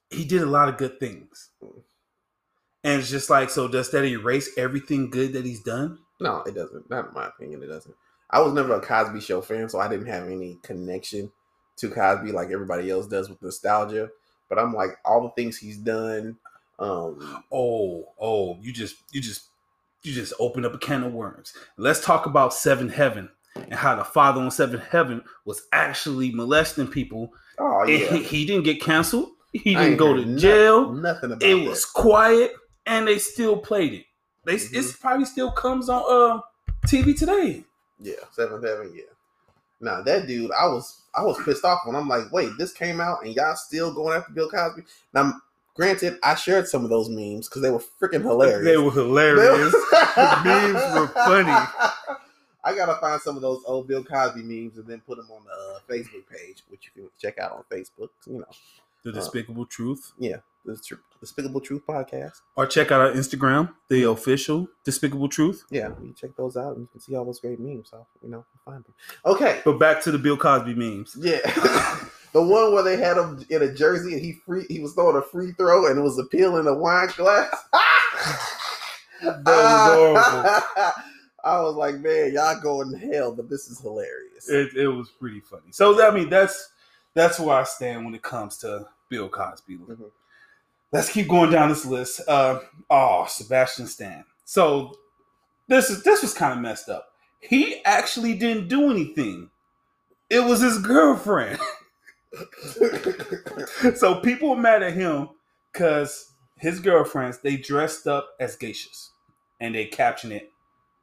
he 0.09 0.25
did 0.25 0.41
a 0.41 0.45
lot 0.47 0.69
of 0.69 0.77
good 0.77 0.99
things, 0.99 1.49
and 1.61 2.99
it's 3.01 3.09
just 3.09 3.29
like, 3.29 3.49
so 3.49 3.67
does 3.67 3.91
that 3.91 4.05
erase 4.05 4.49
everything 4.57 5.09
good 5.09 5.33
that 5.33 5.45
he's 5.45 5.61
done? 5.63 5.97
No, 6.19 6.41
it 6.45 6.55
doesn't. 6.55 6.89
Not 6.89 7.09
in 7.09 7.13
my 7.13 7.27
opinion, 7.27 7.63
it 7.63 7.67
doesn't. 7.67 7.95
I 8.29 8.41
was 8.41 8.53
never 8.53 8.73
a 8.75 8.81
Cosby 8.81 9.21
Show 9.21 9.41
fan, 9.41 9.69
so 9.69 9.79
I 9.79 9.87
didn't 9.87 10.07
have 10.07 10.27
any 10.27 10.57
connection 10.63 11.31
to 11.77 11.89
Cosby 11.89 12.31
like 12.31 12.49
everybody 12.51 12.89
else 12.89 13.07
does 13.07 13.29
with 13.29 13.41
nostalgia. 13.41 14.09
But 14.49 14.59
I'm 14.59 14.73
like 14.73 14.91
all 15.05 15.21
the 15.21 15.29
things 15.29 15.57
he's 15.57 15.77
done. 15.77 16.37
Um, 16.79 17.43
Oh, 17.51 18.07
oh, 18.19 18.57
you 18.61 18.71
just 18.73 18.95
you 19.11 19.21
just 19.21 19.45
you 20.03 20.13
just 20.13 20.33
opened 20.39 20.65
up 20.65 20.73
a 20.73 20.77
can 20.77 21.03
of 21.03 21.13
worms. 21.13 21.53
Let's 21.77 22.03
talk 22.03 22.25
about 22.25 22.53
Seven 22.53 22.89
Heaven 22.89 23.29
and 23.55 23.73
how 23.73 23.95
the 23.95 24.03
father 24.03 24.41
on 24.41 24.51
Seven 24.51 24.79
Heaven 24.79 25.23
was 25.45 25.63
actually 25.73 26.31
molesting 26.31 26.87
people. 26.87 27.31
oh 27.59 27.83
yeah, 27.85 27.97
he, 28.13 28.23
he 28.23 28.45
didn't 28.45 28.63
get 28.63 28.81
canceled. 28.81 29.29
He 29.53 29.75
didn't 29.75 29.97
go 29.97 30.13
to 30.13 30.35
jail. 30.37 30.91
Nothing 30.91 31.31
about 31.31 31.43
It 31.43 31.55
that. 31.63 31.69
was 31.69 31.85
quiet, 31.85 32.53
and 32.85 33.07
they 33.07 33.17
still 33.19 33.57
played 33.57 33.93
it. 33.93 34.05
They 34.45 34.55
Mhm. 34.55 34.73
it's 34.75 34.93
probably 34.93 35.25
still 35.25 35.51
comes 35.51 35.89
on 35.89 36.03
uh 36.07 36.41
TV 36.87 37.13
today. 37.17 37.63
Yeah, 37.99 38.15
seventh 38.31 38.63
heaven. 38.63 38.91
Yeah. 38.95 39.03
Now 39.79 40.01
that 40.01 40.27
dude, 40.27 40.51
I 40.51 40.67
was 40.67 41.01
I 41.15 41.23
was 41.23 41.37
pissed 41.43 41.65
off 41.65 41.81
when 41.85 41.95
I'm 41.95 42.07
like, 42.07 42.31
wait, 42.31 42.51
this 42.57 42.71
came 42.73 43.01
out 43.01 43.23
and 43.25 43.33
y'all 43.35 43.55
still 43.55 43.93
going 43.93 44.15
after 44.17 44.31
Bill 44.31 44.49
Cosby. 44.49 44.83
Now, 45.13 45.33
granted, 45.75 46.19
I 46.21 46.35
shared 46.35 46.67
some 46.67 46.83
of 46.83 46.89
those 46.91 47.09
memes 47.09 47.47
because 47.49 47.61
they 47.63 47.71
were 47.71 47.81
freaking 48.01 48.21
hilarious. 48.21 48.63
They 48.65 48.77
were 48.77 48.91
hilarious. 49.03 49.71
the 50.15 50.41
memes 50.45 50.95
were 50.95 51.07
funny. 51.07 51.51
I 52.63 52.75
gotta 52.75 52.95
find 53.01 53.21
some 53.21 53.35
of 53.35 53.41
those 53.41 53.63
old 53.65 53.87
Bill 53.87 54.03
Cosby 54.03 54.43
memes 54.43 54.77
and 54.77 54.85
then 54.87 55.01
put 55.01 55.17
them 55.17 55.29
on 55.31 55.41
the 55.45 55.51
uh, 55.75 55.79
Facebook 55.89 56.27
page, 56.29 56.63
which 56.69 56.85
you 56.95 57.01
can 57.03 57.09
check 57.19 57.37
out 57.39 57.51
on 57.53 57.63
Facebook. 57.71 58.09
You 58.25 58.39
know, 58.39 58.45
The 59.03 59.11
uh, 59.11 59.13
Despicable 59.13 59.65
Truth. 59.65 60.13
Yeah, 60.17 60.37
the 60.65 60.77
Tr- 60.77 60.95
Despicable 61.19 61.61
Truth 61.61 61.83
podcast. 61.87 62.41
Or 62.55 62.67
check 62.67 62.91
out 62.91 63.01
our 63.01 63.11
Instagram, 63.11 63.73
the 63.89 64.03
mm-hmm. 64.03 64.11
official 64.11 64.67
Despicable 64.83 65.29
Truth. 65.29 65.63
Yeah, 65.71 65.89
you 66.01 66.13
check 66.13 66.35
those 66.35 66.57
out 66.57 66.73
and 66.73 66.81
you 66.81 66.87
can 66.91 67.01
see 67.01 67.15
all 67.15 67.25
those 67.25 67.39
great 67.39 67.59
memes. 67.59 67.89
So 67.89 68.05
you 68.21 68.29
know, 68.29 68.45
find 68.65 68.83
them. 68.83 68.93
Okay, 69.25 69.61
But 69.65 69.79
back 69.79 70.01
to 70.03 70.11
the 70.11 70.19
Bill 70.19 70.37
Cosby 70.37 70.75
memes. 70.75 71.15
Yeah. 71.19 71.39
the 72.33 72.41
one 72.41 72.73
where 72.73 72.83
they 72.83 72.97
had 72.97 73.17
him 73.17 73.43
in 73.49 73.63
a 73.63 73.73
jersey 73.73 74.13
and 74.13 74.21
he 74.21 74.33
free 74.33 74.65
he 74.69 74.79
was 74.79 74.93
throwing 74.93 75.17
a 75.17 75.21
free 75.21 75.53
throw 75.53 75.87
and 75.87 75.97
it 75.97 76.01
was 76.01 76.19
a 76.19 76.25
peel 76.25 76.57
in 76.57 76.67
a 76.67 76.73
wine 76.73 77.09
glass. 77.15 77.55
That 79.19 79.43
was 79.45 80.23
horrible. 80.75 80.93
I 81.43 81.61
was 81.61 81.75
like, 81.75 81.99
man, 81.99 82.33
y'all 82.33 82.59
going 82.61 82.91
to 82.91 82.97
hell, 82.97 83.33
but 83.33 83.49
this 83.49 83.67
is 83.67 83.79
hilarious. 83.79 84.49
It, 84.49 84.75
it 84.75 84.87
was 84.87 85.09
pretty 85.09 85.39
funny. 85.39 85.71
So 85.71 86.05
I 86.05 86.13
mean, 86.13 86.29
that's 86.29 86.69
that's 87.17 87.39
where 87.39 87.57
I 87.57 87.63
stand 87.63 88.05
when 88.05 88.13
it 88.13 88.21
comes 88.21 88.57
to 88.59 88.87
Bill 89.09 89.27
Cosby. 89.27 89.77
Mhm. 89.77 90.11
Let's 90.91 91.11
keep 91.11 91.27
going 91.27 91.49
down 91.51 91.69
this 91.69 91.85
list. 91.85 92.21
Uh, 92.27 92.59
oh, 92.89 93.25
Sebastian 93.27 93.87
Stan. 93.87 94.23
So 94.45 94.93
this 95.67 95.89
is 95.89 96.03
this 96.03 96.21
was 96.21 96.33
kind 96.33 96.53
of 96.53 96.59
messed 96.59 96.89
up. 96.89 97.09
He 97.39 97.83
actually 97.83 98.35
didn't 98.35 98.67
do 98.67 98.89
anything. 98.91 99.49
It 100.29 100.41
was 100.41 100.61
his 100.61 100.77
girlfriend. 100.77 101.59
so 103.95 104.19
people 104.21 104.49
were 104.49 104.61
mad 104.61 104.83
at 104.83 104.93
him 104.93 105.29
because 105.71 106.33
his 106.57 106.79
girlfriends 106.79 107.39
they 107.39 107.57
dressed 107.57 108.07
up 108.07 108.29
as 108.39 108.57
geishas 108.57 109.09
and 109.59 109.73
they 109.73 109.85
captioned 109.85 110.33
it 110.33 110.51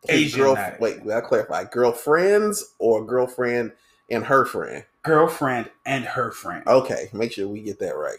Asian 0.09 0.40
girl- 0.40 0.75
wait, 0.80 1.00
we 1.02 1.09
gotta 1.09 1.26
clarify. 1.26 1.64
Girlfriends 1.64 2.75
or 2.78 3.04
girlfriend 3.04 3.73
and 4.11 4.25
her 4.25 4.44
friend? 4.44 4.85
Girlfriend 5.04 5.70
and 5.87 6.04
her 6.04 6.32
friend. 6.32 6.66
Okay, 6.66 7.08
make 7.12 7.32
sure 7.32 7.46
we 7.46 7.61
get 7.61 7.78
that 7.78 7.96
right. 7.96 8.18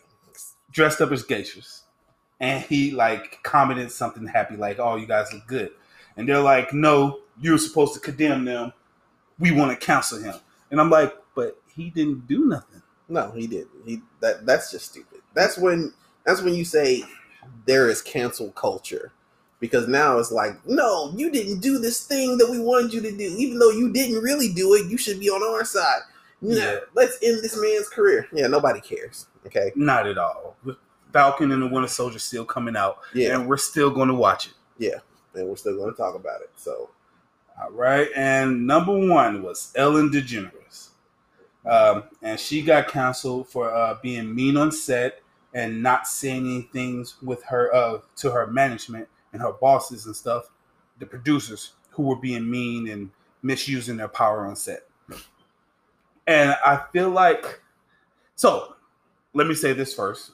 dressed 0.71 1.01
up 1.01 1.11
as 1.11 1.23
geishas. 1.23 1.81
And 2.39 2.63
he 2.63 2.91
like 2.91 3.39
commented 3.43 3.91
something 3.91 4.27
happy, 4.27 4.55
like, 4.55 4.79
oh, 4.79 4.95
you 4.95 5.07
guys 5.07 5.31
look 5.33 5.47
good. 5.47 5.71
And 6.17 6.27
they're 6.27 6.41
like, 6.41 6.73
no, 6.73 7.19
you're 7.39 7.57
supposed 7.57 7.93
to 7.95 7.99
condemn 7.99 8.45
them. 8.45 8.73
We 9.39 9.51
want 9.51 9.77
to 9.77 9.85
counsel 9.85 10.21
him. 10.21 10.35
And 10.71 10.79
I'm 10.79 10.89
like, 10.89 11.13
but 11.33 11.57
he 11.73 11.89
didn't 11.89 12.27
do 12.27 12.45
nothing. 12.45 12.81
No, 13.07 13.31
he 13.31 13.47
didn't. 13.47 13.69
He 13.85 14.01
that 14.21 14.45
that's 14.45 14.71
just 14.71 14.91
stupid. 14.91 15.21
That's 15.33 15.57
when 15.57 15.93
that's 16.25 16.41
when 16.41 16.53
you 16.55 16.65
say 16.65 17.03
there 17.65 17.89
is 17.89 18.01
cancel 18.01 18.51
culture. 18.51 19.11
Because 19.59 19.87
now 19.87 20.17
it's 20.19 20.31
like, 20.31 20.53
no, 20.65 21.13
you 21.15 21.31
didn't 21.31 21.61
do 21.61 21.79
this 21.79 22.05
thing 22.05 22.37
that 22.37 22.49
we 22.49 22.59
wanted 22.59 22.93
you 22.93 23.01
to 23.01 23.11
do. 23.11 23.35
Even 23.37 23.57
though 23.57 23.71
you 23.71 23.91
didn't 23.91 24.21
really 24.21 24.51
do 24.51 24.73
it, 24.73 24.89
you 24.91 24.97
should 24.97 25.19
be 25.19 25.29
on 25.29 25.41
our 25.41 25.63
side. 25.63 26.01
Yeah, 26.47 26.71
Yeah. 26.73 26.77
let's 26.93 27.17
end 27.21 27.43
this 27.43 27.57
man's 27.59 27.89
career. 27.89 28.27
Yeah, 28.33 28.47
nobody 28.47 28.81
cares. 28.81 29.27
Okay. 29.45 29.71
Not 29.75 30.07
at 30.07 30.17
all. 30.17 30.55
Falcon 31.13 31.51
and 31.51 31.61
the 31.61 31.67
Winter 31.67 31.87
Soldier 31.87 32.19
still 32.19 32.43
coming 32.45 32.75
out, 32.75 32.97
Yeah, 33.13 33.35
and 33.35 33.47
we're 33.47 33.57
still 33.57 33.89
going 33.89 34.09
to 34.09 34.13
watch 34.13 34.47
it. 34.47 34.53
Yeah, 34.77 34.99
and 35.33 35.47
we're 35.47 35.55
still 35.55 35.77
going 35.77 35.91
to 35.91 35.97
talk 35.97 36.15
about 36.15 36.41
it. 36.41 36.49
So 36.57 36.89
All 37.61 37.71
right. 37.71 38.09
And 38.15 38.67
number 38.67 38.91
one 38.97 39.41
was 39.41 39.71
Ellen 39.75 40.09
DeGeneres. 40.11 40.89
Um, 41.65 42.03
and 42.21 42.37
she 42.39 42.61
got 42.61 42.89
canceled 42.89 43.47
for 43.47 43.73
uh, 43.73 43.97
being 44.03 44.35
mean 44.35 44.57
on 44.57 44.71
set 44.73 45.21
and 45.53 45.81
not 45.81 46.05
saying 46.05 46.45
anything 46.45 47.05
with 47.23 47.41
her 47.43 47.73
uh, 47.73 47.99
to 48.17 48.31
her 48.31 48.45
management 48.47 49.07
and 49.31 49.41
her 49.41 49.53
bosses 49.53 50.05
and 50.05 50.15
stuff, 50.15 50.49
the 50.99 51.05
producers 51.05 51.71
who 51.91 52.03
were 52.03 52.17
being 52.17 52.49
mean 52.49 52.89
and 52.89 53.09
misusing 53.41 53.95
their 53.97 54.09
power 54.09 54.45
on 54.45 54.55
set. 54.57 54.83
And 56.27 56.55
I 56.65 56.81
feel 56.91 57.09
like, 57.09 57.61
so 58.35 58.75
let 59.33 59.47
me 59.47 59.53
say 59.55 59.73
this 59.73 59.93
first. 59.93 60.31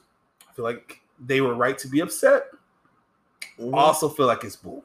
I 0.48 0.52
feel 0.54 0.64
like 0.64 1.00
they 1.18 1.40
were 1.40 1.54
right 1.54 1.76
to 1.78 1.88
be 1.88 2.00
upset. 2.00 2.44
mhm. 3.58 3.74
I 3.76 3.78
also 3.82 4.08
feel 4.08 4.26
like 4.26 4.44
it's 4.44 4.56
bull. 4.56 4.84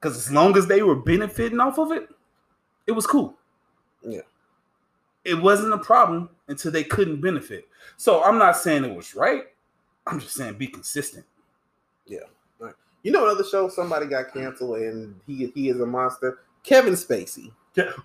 Because 0.00 0.16
as 0.16 0.30
long 0.30 0.56
as 0.56 0.66
they 0.66 0.82
were 0.82 0.94
benefiting 0.94 1.58
off 1.60 1.78
of 1.78 1.90
it, 1.92 2.08
it 2.86 2.92
was 2.92 3.06
cool. 3.06 3.34
Yeah. 4.02 4.20
It 5.24 5.34
wasn't 5.40 5.74
a 5.74 5.78
problem 5.78 6.28
until 6.48 6.70
they 6.70 6.84
couldn't 6.84 7.20
benefit. 7.20 7.66
So 7.96 8.22
I'm 8.22 8.38
not 8.38 8.56
saying 8.56 8.84
it 8.84 8.94
was 8.94 9.14
right. 9.16 9.44
I'm 10.06 10.20
just 10.20 10.34
saying 10.34 10.54
be 10.54 10.68
consistent. 10.68 11.24
Yeah. 12.06 12.20
You 13.02 13.12
know 13.12 13.24
another 13.24 13.44
show 13.44 13.68
somebody 13.68 14.06
got 14.06 14.32
canceled 14.32 14.78
and 14.78 15.14
he 15.28 15.46
he 15.54 15.68
is 15.68 15.80
a 15.80 15.86
monster. 15.86 16.40
Kevin 16.64 16.94
Spacey. 16.94 17.52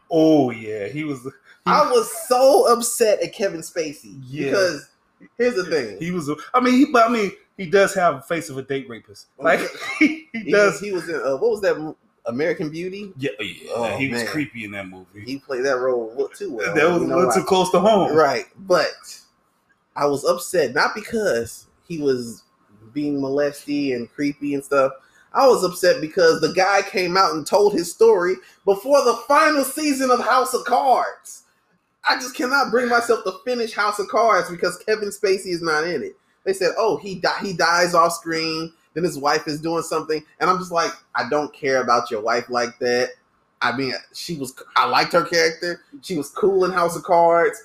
Oh 0.09 0.51
yeah, 0.51 0.87
he 0.87 1.03
was. 1.03 1.27
I 1.65 1.89
was 1.91 2.11
so 2.27 2.71
upset 2.71 3.21
at 3.21 3.33
Kevin 3.33 3.61
Spacey 3.61 4.19
Yeah. 4.27 4.45
because 4.49 4.89
here's 5.37 5.55
the 5.55 5.65
thing. 5.65 5.99
He 5.99 6.11
was. 6.11 6.29
I 6.53 6.59
mean, 6.59 6.73
he, 6.73 6.85
but 6.91 7.07
I 7.07 7.13
mean, 7.13 7.31
he 7.57 7.67
does 7.67 7.93
have 7.93 8.15
a 8.15 8.21
face 8.21 8.49
of 8.49 8.57
a 8.57 8.63
date 8.63 8.89
rapist. 8.89 9.27
Like 9.37 9.59
he, 9.99 10.27
he 10.33 10.39
He, 10.45 10.51
does. 10.51 10.73
was, 10.73 10.81
he 10.81 10.91
was 10.91 11.07
in 11.09 11.15
uh, 11.15 11.37
what 11.37 11.51
was 11.51 11.61
that 11.61 11.95
American 12.25 12.69
Beauty? 12.69 13.13
yeah, 13.17 13.29
yeah. 13.39 13.71
Oh, 13.75 13.97
he 13.97 14.09
was 14.09 14.23
creepy 14.29 14.65
in 14.65 14.71
that 14.71 14.87
movie. 14.87 15.21
He 15.25 15.37
played 15.37 15.63
that 15.65 15.77
role 15.77 16.29
too 16.35 16.53
well. 16.53 16.73
that 16.73 16.89
was 16.89 17.01
You 17.03 17.13
a 17.13 17.15
little 17.15 17.31
too 17.31 17.43
close 17.43 17.69
to 17.71 17.79
home. 17.79 18.15
right. 18.15 18.45
But 18.59 18.91
I 19.95 20.05
was 20.05 20.23
upset 20.25 20.73
not 20.73 20.95
because 20.95 21.67
he 21.87 21.99
was 21.99 22.43
being 22.93 23.21
molesty 23.21 23.93
and 23.93 24.11
creepy 24.11 24.53
and 24.55 24.63
stuff. 24.63 24.93
I 25.33 25.47
was 25.47 25.63
upset 25.63 26.01
because 26.01 26.41
the 26.41 26.53
guy 26.53 26.81
came 26.81 27.15
out 27.15 27.33
and 27.33 27.47
told 27.47 27.73
his 27.73 27.91
story 27.91 28.35
before 28.65 29.03
the 29.03 29.15
final 29.27 29.63
season 29.63 30.11
of 30.11 30.19
House 30.19 30.53
of 30.53 30.65
Cards. 30.65 31.43
I 32.07 32.15
just 32.15 32.35
cannot 32.35 32.71
bring 32.71 32.89
myself 32.89 33.23
to 33.23 33.33
finish 33.45 33.73
House 33.73 33.99
of 33.99 34.07
Cards 34.07 34.49
because 34.49 34.77
Kevin 34.85 35.09
Spacey 35.09 35.47
is 35.47 35.61
not 35.61 35.85
in 35.85 36.03
it. 36.03 36.15
They 36.43 36.53
said, 36.53 36.71
"Oh, 36.77 36.97
he 36.97 37.15
di- 37.15 37.39
he 37.41 37.53
dies 37.53 37.93
off 37.93 38.13
screen." 38.13 38.73
Then 38.93 39.03
his 39.05 39.17
wife 39.17 39.47
is 39.47 39.61
doing 39.61 39.83
something, 39.83 40.21
and 40.39 40.49
I'm 40.49 40.57
just 40.57 40.71
like, 40.71 40.91
I 41.15 41.29
don't 41.29 41.53
care 41.53 41.81
about 41.81 42.11
your 42.11 42.19
wife 42.21 42.49
like 42.49 42.77
that. 42.79 43.11
I 43.61 43.71
mean, 43.77 43.93
she 44.13 44.37
was. 44.37 44.53
I 44.75 44.85
liked 44.87 45.13
her 45.13 45.23
character. 45.23 45.81
She 46.01 46.17
was 46.17 46.29
cool 46.29 46.65
in 46.65 46.71
House 46.71 46.97
of 46.97 47.03
Cards, 47.03 47.63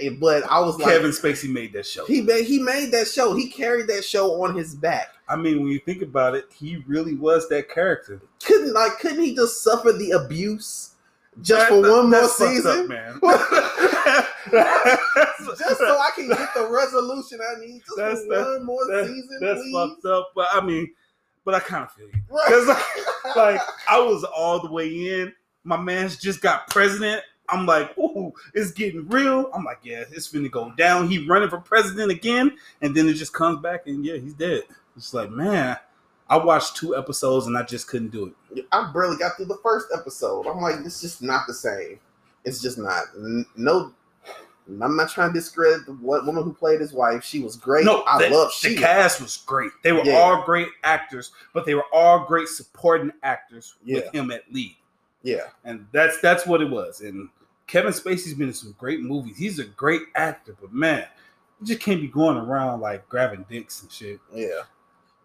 eh, 0.00 0.08
but 0.18 0.42
I 0.50 0.58
was 0.60 0.78
like, 0.78 0.88
Kevin 0.88 1.10
Spacey 1.12 1.52
made 1.52 1.72
that 1.74 1.86
show. 1.86 2.04
he 2.06 2.22
made 2.22 2.46
he 2.46 2.58
made 2.58 2.90
that 2.92 3.06
show. 3.06 3.34
He 3.34 3.48
carried 3.50 3.86
that 3.88 4.04
show 4.04 4.42
on 4.42 4.56
his 4.56 4.74
back. 4.74 5.08
I 5.28 5.36
mean, 5.36 5.58
when 5.62 5.68
you 5.68 5.78
think 5.80 6.02
about 6.02 6.34
it, 6.34 6.46
he 6.54 6.82
really 6.86 7.14
was 7.14 7.48
that 7.50 7.68
character. 7.68 8.20
Couldn't 8.44 8.72
like 8.72 8.98
couldn't 8.98 9.22
he 9.22 9.34
just 9.34 9.62
suffer 9.62 9.92
the 9.92 10.12
abuse 10.12 10.94
just 11.42 11.60
That- 11.60 11.68
for 11.68 11.80
one 11.82 12.10
more 12.10 12.28
season? 12.28 12.80
up, 12.82 12.88
man. 12.88 13.20
just 14.50 15.78
so 15.78 15.98
I 15.98 16.10
can 16.14 16.28
get 16.28 16.54
the 16.54 16.66
resolution 16.70 17.38
I 17.40 17.60
need 17.60 17.82
just 17.84 17.96
That's- 17.96 18.24
for 18.24 18.54
one 18.54 18.64
more 18.64 18.84
season, 19.06 19.38
That's 19.40 19.60
please. 19.60 19.72
fucked 19.72 20.04
up. 20.06 20.30
But 20.34 20.48
I 20.52 20.60
mean, 20.64 20.92
but 21.44 21.54
I 21.54 21.60
kind 21.60 21.84
of 21.84 21.92
feel 21.92 22.06
you. 22.06 22.20
Right. 22.30 22.44
Because 22.48 22.68
like 23.36 23.60
I 23.88 23.98
was 24.00 24.24
all 24.24 24.60
the 24.60 24.70
way 24.70 24.88
in. 25.20 25.32
My 25.64 25.76
man's 25.76 26.16
just 26.16 26.40
got 26.40 26.68
president. 26.70 27.22
I'm 27.50 27.64
like, 27.66 27.96
ooh, 27.98 28.32
it's 28.54 28.72
getting 28.72 29.08
real. 29.08 29.50
I'm 29.54 29.64
like, 29.64 29.78
yeah, 29.82 30.04
it's 30.10 30.28
finna 30.30 30.50
go 30.50 30.70
down. 30.76 31.08
He 31.08 31.26
running 31.26 31.48
for 31.48 31.58
president 31.58 32.10
again, 32.10 32.56
and 32.82 32.94
then 32.94 33.08
it 33.08 33.14
just 33.14 33.32
comes 33.32 33.60
back, 33.60 33.86
and 33.86 34.04
yeah, 34.04 34.16
he's 34.16 34.34
dead. 34.34 34.64
It's 34.98 35.14
like, 35.14 35.30
man, 35.30 35.76
I 36.28 36.36
watched 36.36 36.76
two 36.76 36.94
episodes 36.96 37.46
and 37.46 37.56
I 37.56 37.62
just 37.62 37.88
couldn't 37.88 38.08
do 38.10 38.34
it. 38.54 38.66
I 38.72 38.90
barely 38.92 39.16
got 39.16 39.36
through 39.36 39.46
the 39.46 39.58
first 39.62 39.86
episode. 39.96 40.46
I'm 40.46 40.60
like, 40.60 40.76
it's 40.84 41.00
just 41.00 41.22
not 41.22 41.46
the 41.46 41.54
same. 41.54 41.98
It's 42.44 42.60
just 42.60 42.76
not. 42.78 43.04
No, 43.56 43.92
I'm 44.68 44.96
not 44.96 45.10
trying 45.10 45.32
to 45.32 45.38
discredit 45.38 45.86
the 45.86 45.92
woman 45.92 46.44
who 46.44 46.52
played 46.52 46.80
his 46.80 46.92
wife. 46.92 47.24
She 47.24 47.40
was 47.40 47.56
great. 47.56 47.84
No, 47.86 48.02
I 48.06 48.18
the, 48.28 48.34
love 48.34 48.52
the 48.62 48.68
she. 48.70 48.76
cast 48.76 49.20
was 49.20 49.38
great. 49.38 49.70
They 49.82 49.92
were 49.92 50.04
Yeah. 50.04 50.16
all 50.16 50.42
great 50.44 50.68
actors, 50.84 51.32
but 51.54 51.64
they 51.64 51.74
were 51.74 51.86
all 51.92 52.26
great 52.26 52.48
supporting 52.48 53.12
actors 53.22 53.74
Yeah. 53.84 53.96
with 54.00 54.14
him 54.14 54.30
at 54.30 54.42
lead. 54.52 54.76
Yeah, 55.22 55.48
and 55.64 55.86
that's 55.92 56.20
that's 56.20 56.46
what 56.46 56.60
it 56.60 56.70
was. 56.70 57.00
And 57.00 57.28
Kevin 57.66 57.92
Spacey's 57.92 58.34
been 58.34 58.48
in 58.48 58.54
some 58.54 58.74
great 58.78 59.00
movies. 59.00 59.36
He's 59.36 59.58
a 59.58 59.64
great 59.64 60.02
actor, 60.14 60.54
but 60.60 60.72
man, 60.72 61.06
you 61.60 61.66
just 61.66 61.80
can't 61.80 62.00
be 62.00 62.06
going 62.08 62.36
around 62.36 62.80
like 62.80 63.08
grabbing 63.08 63.44
dicks 63.50 63.82
and 63.82 63.90
shit. 63.90 64.20
Yeah. 64.32 64.62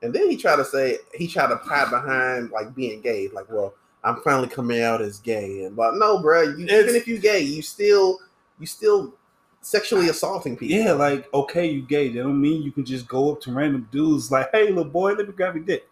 And 0.04 0.14
then 0.14 0.30
he 0.30 0.38
tried 0.38 0.58
to 0.58 0.66
say 0.66 1.00
he 1.14 1.28
tried 1.28 1.48
to 1.48 1.56
hide 1.56 1.90
behind 1.90 2.52
like 2.52 2.76
being 2.76 3.02
gay, 3.02 3.30
like, 3.30 3.50
well, 3.50 3.74
I'm 4.04 4.18
finally 4.22 4.50
coming 4.50 4.82
out 4.82 5.02
as 5.02 5.20
gay, 5.20 5.64
and 5.64 5.76
but 5.76 5.96
no, 5.96 6.22
bro, 6.22 6.42
you, 6.42 6.66
even 6.66 6.96
if 6.96 7.08
you 7.08 7.18
gay, 7.18 7.40
you 7.40 7.62
still 7.62 8.20
you 8.60 8.66
still 8.66 9.14
sexually 9.62 10.10
assaulting 10.10 10.58
people. 10.58 10.76
Yeah, 10.76 10.92
like 10.92 11.34
okay, 11.34 11.68
you 11.68 11.84
gay. 11.84 12.10
That 12.10 12.24
don't 12.24 12.40
mean 12.40 12.62
you 12.62 12.74
can 12.74 12.84
just 12.84 13.08
go 13.08 13.32
up 13.32 13.42
to 13.42 13.54
random 13.54 13.88
dudes 13.92 14.30
like, 14.30 14.50
"Hey, 14.52 14.68
little 14.68 14.84
boy, 14.84 15.14
let 15.14 15.26
me 15.26 15.34
grab 15.34 15.56
your 15.56 15.64
dick." 15.64 15.88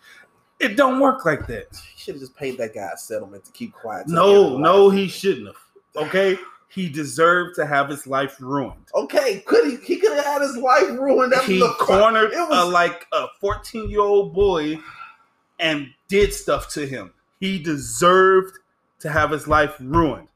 It 0.59 0.75
don't 0.75 0.99
work 0.99 1.25
like 1.25 1.47
that. 1.47 1.67
He 1.95 1.99
should 1.99 2.15
have 2.15 2.21
just 2.21 2.35
paid 2.35 2.57
that 2.57 2.75
guy 2.75 2.91
a 2.93 2.97
settlement 2.97 3.45
to 3.45 3.51
keep 3.53 3.73
quiet. 3.73 4.09
No, 4.09 4.57
no, 4.57 4.89
he 4.89 5.07
shouldn't 5.07 5.47
have. 5.47 6.05
Okay, 6.07 6.37
he 6.73 6.87
deserved 6.89 7.55
to 7.55 7.65
have 7.65 7.89
his 7.89 8.07
life 8.07 8.37
ruined. 8.39 8.87
Okay, 8.95 9.41
could 9.45 9.65
he? 9.69 9.75
He 9.85 9.97
could 9.97 10.15
have 10.15 10.23
had 10.25 10.41
his 10.41 10.55
life 10.57 10.87
ruined. 10.89 11.33
That 11.33 11.43
He 11.43 11.59
the- 11.59 11.65
uh, 11.65 11.73
cornered 11.75 12.31
It 12.31 12.37
a, 12.39 12.45
was 12.49 12.71
like 12.73 13.05
a 13.11 13.27
fourteen-year-old 13.41 14.33
boy 14.33 14.79
and 15.59 15.87
did 16.07 16.33
stuff 16.33 16.69
to 16.73 16.85
him. 16.87 17.13
He 17.39 17.59
deserved 17.59 18.57
to 18.99 19.09
have 19.09 19.31
his 19.31 19.47
life 19.47 19.75
ruined. 19.79 20.27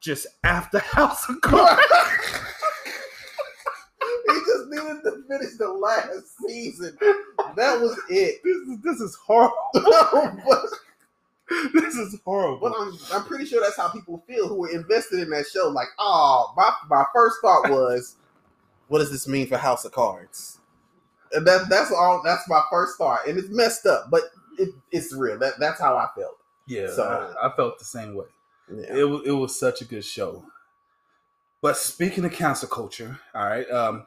Just 0.00 0.26
after 0.42 0.78
House 0.80 1.28
of 1.28 1.40
Cards. 1.40 1.80
he 4.28 4.34
just 4.34 4.68
needed 4.68 5.02
to 5.04 5.22
finish 5.28 5.56
the 5.58 5.68
last 5.72 6.36
season. 6.46 6.96
That 7.56 7.80
was 7.80 7.98
it. 8.10 8.40
this 8.42 8.56
is 8.56 8.78
this 8.82 9.00
is 9.00 9.14
horrible. 9.16 9.54
This 11.74 11.94
is 11.96 12.18
horrible. 12.24 12.58
but 12.70 12.74
I'm, 12.78 12.96
I'm 13.12 13.24
pretty 13.26 13.44
sure 13.44 13.60
that's 13.62 13.76
how 13.76 13.88
people 13.90 14.22
feel 14.26 14.48
who 14.48 14.54
were 14.56 14.70
invested 14.70 15.20
in 15.20 15.30
that 15.30 15.46
show. 15.46 15.68
Like, 15.68 15.88
oh, 15.98 16.52
my, 16.56 16.70
my 16.88 17.04
first 17.14 17.36
thought 17.42 17.68
was, 17.70 18.16
what 18.88 18.98
does 19.00 19.10
this 19.10 19.28
mean 19.28 19.46
for 19.46 19.56
House 19.58 19.84
of 19.84 19.92
Cards? 19.92 20.58
And 21.32 21.46
that 21.46 21.68
that's 21.68 21.90
all. 21.90 22.22
That's 22.24 22.48
my 22.48 22.62
first 22.70 22.96
thought, 22.96 23.26
and 23.26 23.36
it's 23.36 23.48
messed 23.50 23.86
up, 23.86 24.06
but 24.10 24.22
it, 24.58 24.68
it's 24.92 25.12
real. 25.12 25.36
That 25.38 25.54
that's 25.58 25.80
how 25.80 25.96
I 25.96 26.06
felt. 26.16 26.36
Yeah, 26.66 26.86
So- 26.94 27.34
I, 27.42 27.48
I 27.48 27.56
felt 27.56 27.78
the 27.78 27.84
same 27.84 28.14
way. 28.14 28.26
Yeah. 28.72 28.96
It 28.98 29.04
was 29.08 29.22
it 29.26 29.32
was 29.32 29.58
such 29.58 29.80
a 29.82 29.84
good 29.84 30.04
show. 30.04 30.44
But 31.60 31.76
speaking 31.76 32.24
of 32.24 32.32
cancel 32.32 32.68
culture, 32.68 33.18
all 33.34 33.44
right, 33.46 33.68
um, 33.70 34.06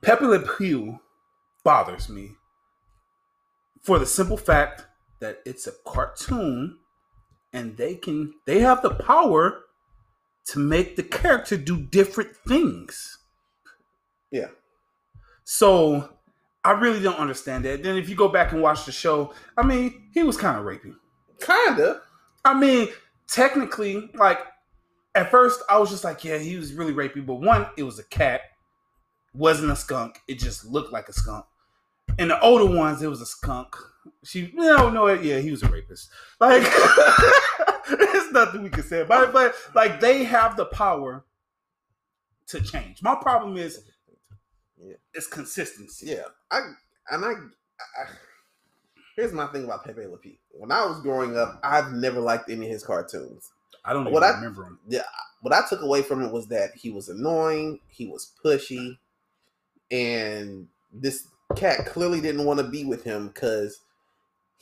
Pepe 0.00 0.24
Le 0.24 0.38
Pew 0.38 0.98
bothers 1.62 2.08
me 2.08 2.32
for 3.82 3.98
the 3.98 4.06
simple 4.06 4.36
fact 4.36 4.86
that 5.22 5.40
it's 5.46 5.66
a 5.66 5.72
cartoon, 5.86 6.78
and 7.52 7.76
they 7.78 7.94
can 7.94 8.34
they 8.44 8.58
have 8.58 8.82
the 8.82 8.90
power 8.90 9.62
to 10.48 10.58
make 10.58 10.96
the 10.96 11.02
character 11.02 11.56
do 11.56 11.80
different 11.80 12.36
things. 12.46 13.18
Yeah. 14.30 14.48
So 15.44 16.10
I 16.64 16.72
really 16.72 17.00
don't 17.00 17.18
understand 17.18 17.64
that. 17.64 17.82
Then 17.82 17.96
if 17.96 18.08
you 18.08 18.16
go 18.16 18.28
back 18.28 18.52
and 18.52 18.60
watch 18.60 18.84
the 18.84 18.92
show, 18.92 19.32
I 19.56 19.62
mean, 19.62 20.10
he 20.12 20.22
was 20.22 20.36
kind 20.36 20.58
of 20.58 20.64
raping. 20.64 20.96
Kinda. 21.40 22.02
I 22.44 22.58
mean, 22.58 22.88
technically, 23.28 24.10
like 24.14 24.38
at 25.14 25.30
first 25.30 25.62
I 25.68 25.78
was 25.78 25.90
just 25.90 26.04
like, 26.04 26.24
yeah, 26.24 26.38
he 26.38 26.56
was 26.56 26.72
really 26.72 26.92
rapey. 26.92 27.24
But 27.24 27.36
one, 27.36 27.66
it 27.76 27.84
was 27.84 27.98
a 27.98 28.04
cat, 28.04 28.40
wasn't 29.34 29.70
a 29.70 29.76
skunk. 29.76 30.20
It 30.26 30.38
just 30.38 30.64
looked 30.64 30.92
like 30.92 31.08
a 31.08 31.12
skunk. 31.12 31.44
And 32.18 32.30
the 32.30 32.40
older 32.40 32.66
ones, 32.66 33.02
it 33.02 33.08
was 33.08 33.20
a 33.20 33.26
skunk. 33.26 33.76
She, 34.24 34.50
no, 34.54 34.88
no, 34.90 35.08
yeah, 35.08 35.38
he 35.38 35.50
was 35.50 35.62
a 35.62 35.68
rapist. 35.68 36.10
Like, 36.40 36.62
there's 37.88 38.32
nothing 38.32 38.62
we 38.62 38.70
can 38.70 38.82
say 38.82 39.00
about 39.00 39.28
it. 39.28 39.32
But 39.32 39.54
like, 39.74 40.00
they 40.00 40.24
have 40.24 40.56
the 40.56 40.64
power 40.66 41.24
to 42.48 42.60
change. 42.60 43.02
My 43.02 43.14
problem 43.14 43.56
is, 43.56 43.84
Yeah. 44.78 44.94
it's 45.14 45.26
consistency. 45.26 46.06
Yeah, 46.06 46.24
I 46.50 46.60
and 47.10 47.24
I, 47.24 47.30
I 47.30 48.04
here's 49.16 49.32
my 49.32 49.46
thing 49.48 49.64
about 49.64 49.84
Pepe 49.84 50.06
Le 50.06 50.16
Pew. 50.18 50.34
When 50.50 50.72
I 50.72 50.84
was 50.84 51.00
growing 51.00 51.36
up, 51.36 51.60
I've 51.62 51.92
never 51.92 52.20
liked 52.20 52.50
any 52.50 52.66
of 52.66 52.72
his 52.72 52.84
cartoons. 52.84 53.50
I 53.84 53.92
don't 53.92 54.10
What 54.10 54.22
I- 54.24 54.34
remember 54.34 54.64
him. 54.64 54.78
What 55.42 55.52
I 55.52 55.62
took 55.68 55.82
away 55.82 56.02
from 56.02 56.22
it 56.22 56.32
was 56.32 56.46
that 56.48 56.70
he 56.76 56.90
was 56.90 57.08
annoying, 57.08 57.80
he 57.88 58.06
was 58.06 58.32
pushy, 58.44 58.96
and 59.90 60.68
this 60.92 61.26
cat 61.56 61.86
clearly 61.86 62.20
didn't 62.20 62.44
want 62.44 62.60
to 62.60 62.64
be 62.68 62.84
with 62.84 63.02
him 63.02 63.28
because 63.28 63.80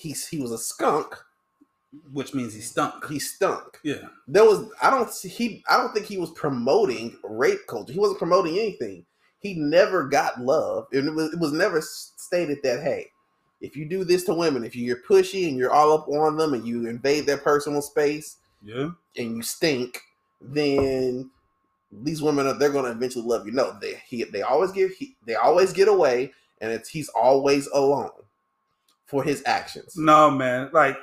he's 0.01 0.27
he 0.27 0.41
was 0.41 0.51
a 0.53 0.59
skunk. 0.59 1.15
Which 2.13 2.35
means 2.35 2.55
he 2.55 2.61
stunk. 2.61 3.09
He 3.09 3.19
stunk. 3.19 3.81
yeah. 3.83 4.09
There 4.29 4.45
was 4.45 4.71
I 4.81 4.91
don't 4.91 5.11
see 5.13 5.29
he 5.29 5.65
I 5.69 5.77
don't 5.77 5.93
think 5.93 6.07
he 6.07 6.19
was 6.19 6.31
promoting 6.31 7.17
rape 7.25 7.67
culture. 7.67 7.93
He 7.93 7.99
wasn't 7.99 8.19
promoting 8.21 8.59
anything. 8.59 9.05
He 9.41 9.55
never 9.55 10.07
got 10.07 10.41
love. 10.41 10.87
And 10.93 11.09
it 11.09 11.15
was 11.15 11.33
it 11.33 11.41
was 11.41 11.53
never 11.53 11.81
stated 11.83 12.59
that 12.63 12.83
hey, 12.83 13.11
if 13.61 13.77
you 13.77 13.87
do 13.87 14.05
this 14.05 14.23
to 14.25 14.35
women, 14.35 14.63
if 14.63 14.77
you're 14.77 15.03
pushy 15.03 15.49
and 15.49 15.57
you're 15.57 15.73
all 15.73 15.93
up 15.93 16.09
on 16.09 16.37
them 16.37 16.55
and 16.55 16.65
you 16.65 16.87
invade 16.87 17.27
their 17.27 17.39
personal 17.39 17.83
space 17.83 18.37
Yeah. 18.63 18.91
and 19.17 19.37
you 19.37 19.43
stink, 19.43 20.01
then 20.41 21.29
these 21.91 22.23
women 22.23 22.47
are 22.47 22.55
they're 22.55 22.71
going 22.71 22.85
to 22.85 22.93
eventually 22.93 23.25
love 23.27 23.47
you. 23.47 23.53
No, 23.53 23.77
they 23.81 24.01
he, 24.07 24.23
they 24.25 24.43
always 24.43 24.71
give 24.71 24.93
he, 24.93 25.17
they 25.27 25.35
always 25.35 25.73
get 25.73 25.89
away, 25.89 26.33
and 26.61 26.71
it's 26.71 26.89
he's 26.89 27.09
always 27.09 27.67
alone 27.75 28.11
for 29.11 29.23
his 29.25 29.43
actions. 29.47 29.97
No, 29.97 30.31
man. 30.31 30.71
Like, 30.73 30.97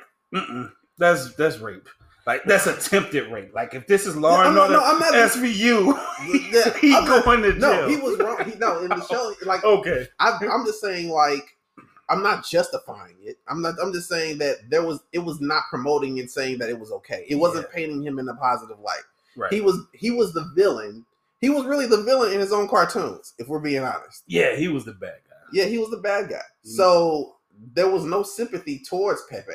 that's 0.98 1.34
that's 1.34 1.58
rape. 1.58 1.88
Like, 2.26 2.44
that's 2.44 2.66
attempted 2.66 3.30
rape. 3.32 3.54
Like, 3.54 3.72
if 3.74 3.86
this 3.86 4.04
is 4.06 4.14
Law 4.16 4.42
No, 4.42 4.48
and 4.50 4.58
Order 4.58 4.72
no, 4.74 4.84
I'm 4.84 4.98
not- 4.98 5.14
SVU, 5.14 6.52
Yeah, 6.52 6.78
he 6.80 6.94
I'm 6.94 7.04
not- 7.06 7.24
going 7.24 7.42
to 7.42 7.52
jail. 7.52 7.60
No, 7.60 7.88
he 7.88 7.96
was 7.96 8.18
wrong. 8.18 8.44
He, 8.50 8.54
no, 8.58 8.80
in 8.82 8.88
the 8.90 9.06
show, 9.06 9.32
like 9.46 9.64
okay. 9.64 10.06
I, 10.18 10.38
I'm 10.52 10.66
just 10.66 10.80
saying, 10.80 11.08
like, 11.08 11.56
I'm 12.10 12.22
not 12.22 12.46
justifying 12.46 13.16
it. 13.22 13.38
I'm 13.48 13.62
not. 13.62 13.76
I'm 13.82 13.92
just 13.92 14.08
saying 14.08 14.38
that 14.38 14.56
there 14.70 14.82
was. 14.84 15.00
It 15.12 15.20
was 15.20 15.40
not 15.40 15.64
promoting 15.70 16.18
and 16.20 16.30
saying 16.30 16.58
that 16.58 16.68
it 16.70 16.78
was 16.78 16.90
okay. 16.92 17.24
It 17.28 17.36
wasn't 17.36 17.70
painting 17.70 18.02
him 18.02 18.18
in 18.18 18.28
a 18.28 18.34
positive 18.34 18.78
light. 18.80 19.02
Right. 19.36 19.52
He 19.52 19.60
was. 19.60 19.80
He 19.92 20.10
was 20.10 20.32
the 20.34 20.50
villain. 20.54 21.04
He 21.40 21.48
was 21.50 21.64
really 21.66 21.86
the 21.86 22.02
villain 22.02 22.32
in 22.32 22.40
his 22.40 22.52
own 22.52 22.66
cartoons. 22.68 23.32
If 23.38 23.46
we're 23.48 23.58
being 23.60 23.82
honest. 23.84 24.24
yeah, 24.26 24.56
he 24.56 24.68
was 24.68 24.84
the 24.84 24.92
bad 24.92 25.18
guy. 25.30 25.36
Yeah, 25.52 25.64
he 25.66 25.78
was 25.78 25.88
the 25.90 25.98
bad 25.98 26.28
guy. 26.28 26.36
Mm. 26.66 26.70
So 26.76 27.36
there 27.74 27.88
was 27.90 28.04
no 28.04 28.22
sympathy 28.22 28.78
towards 28.78 29.22
Pepe. 29.30 29.52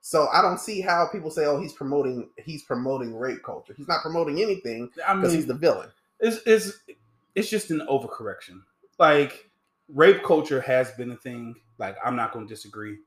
So 0.00 0.28
I 0.28 0.42
don't 0.42 0.60
see 0.60 0.80
how 0.80 1.06
people 1.10 1.30
say, 1.30 1.46
"Oh, 1.46 1.58
he's 1.60 1.72
promoting. 1.72 2.28
He's 2.38 2.62
promoting 2.62 3.16
rape 3.16 3.42
culture." 3.42 3.74
He's 3.76 3.88
not 3.88 4.02
promoting 4.02 4.42
anything 4.42 4.90
I 5.06 5.14
because 5.14 5.30
mean, 5.32 5.36
he's 5.40 5.46
the 5.46 5.54
villain. 5.54 5.88
it's 6.20 6.40
it's 6.46 6.72
it's 7.34 7.48
just 7.48 7.70
an 7.70 7.80
overcorrection. 7.90 8.62
Like, 8.98 9.50
rape 9.88 10.22
culture 10.22 10.60
has 10.60 10.90
been 10.92 11.10
a 11.10 11.16
thing. 11.16 11.56
Like, 11.78 11.96
I'm 12.04 12.16
not 12.16 12.32
going 12.32 12.46
to 12.46 12.54
disagree. 12.54 12.98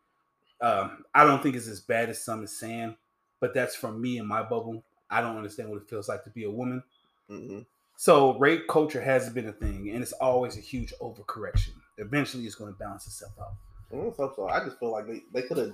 Um, 0.59 1.05
I 1.13 1.23
don't 1.23 1.41
think 1.41 1.55
it's 1.55 1.67
as 1.67 1.79
bad 1.81 2.09
as 2.09 2.23
some 2.23 2.43
is 2.43 2.57
saying, 2.57 2.97
but 3.39 3.53
that's 3.53 3.75
from 3.75 4.01
me 4.01 4.17
and 4.17 4.27
my 4.27 4.41
bubble. 4.41 4.83
I 5.09 5.21
don't 5.21 5.37
understand 5.37 5.69
what 5.69 5.81
it 5.81 5.87
feels 5.89 6.09
like 6.09 6.23
to 6.23 6.29
be 6.31 6.43
a 6.45 6.51
woman. 6.51 6.83
Mhm. 7.29 7.65
So 7.95 8.37
rape 8.39 8.67
culture 8.67 9.01
has 9.01 9.29
been 9.29 9.47
a 9.47 9.53
thing, 9.53 9.89
and 9.91 10.01
it's 10.01 10.11
always 10.13 10.57
a 10.57 10.61
huge 10.61 10.93
overcorrection. 10.99 11.73
Eventually, 11.97 12.45
it's 12.45 12.55
going 12.55 12.73
to 12.73 12.77
balance 12.77 13.05
itself 13.07 13.33
out. 13.39 13.53
I 13.91 13.95
don't 13.95 14.15
hope 14.15 14.35
so. 14.35 14.47
I 14.49 14.63
just 14.65 14.79
feel 14.79 14.91
like 14.91 15.07
they, 15.07 15.23
they 15.33 15.47
could 15.47 15.57
have. 15.57 15.73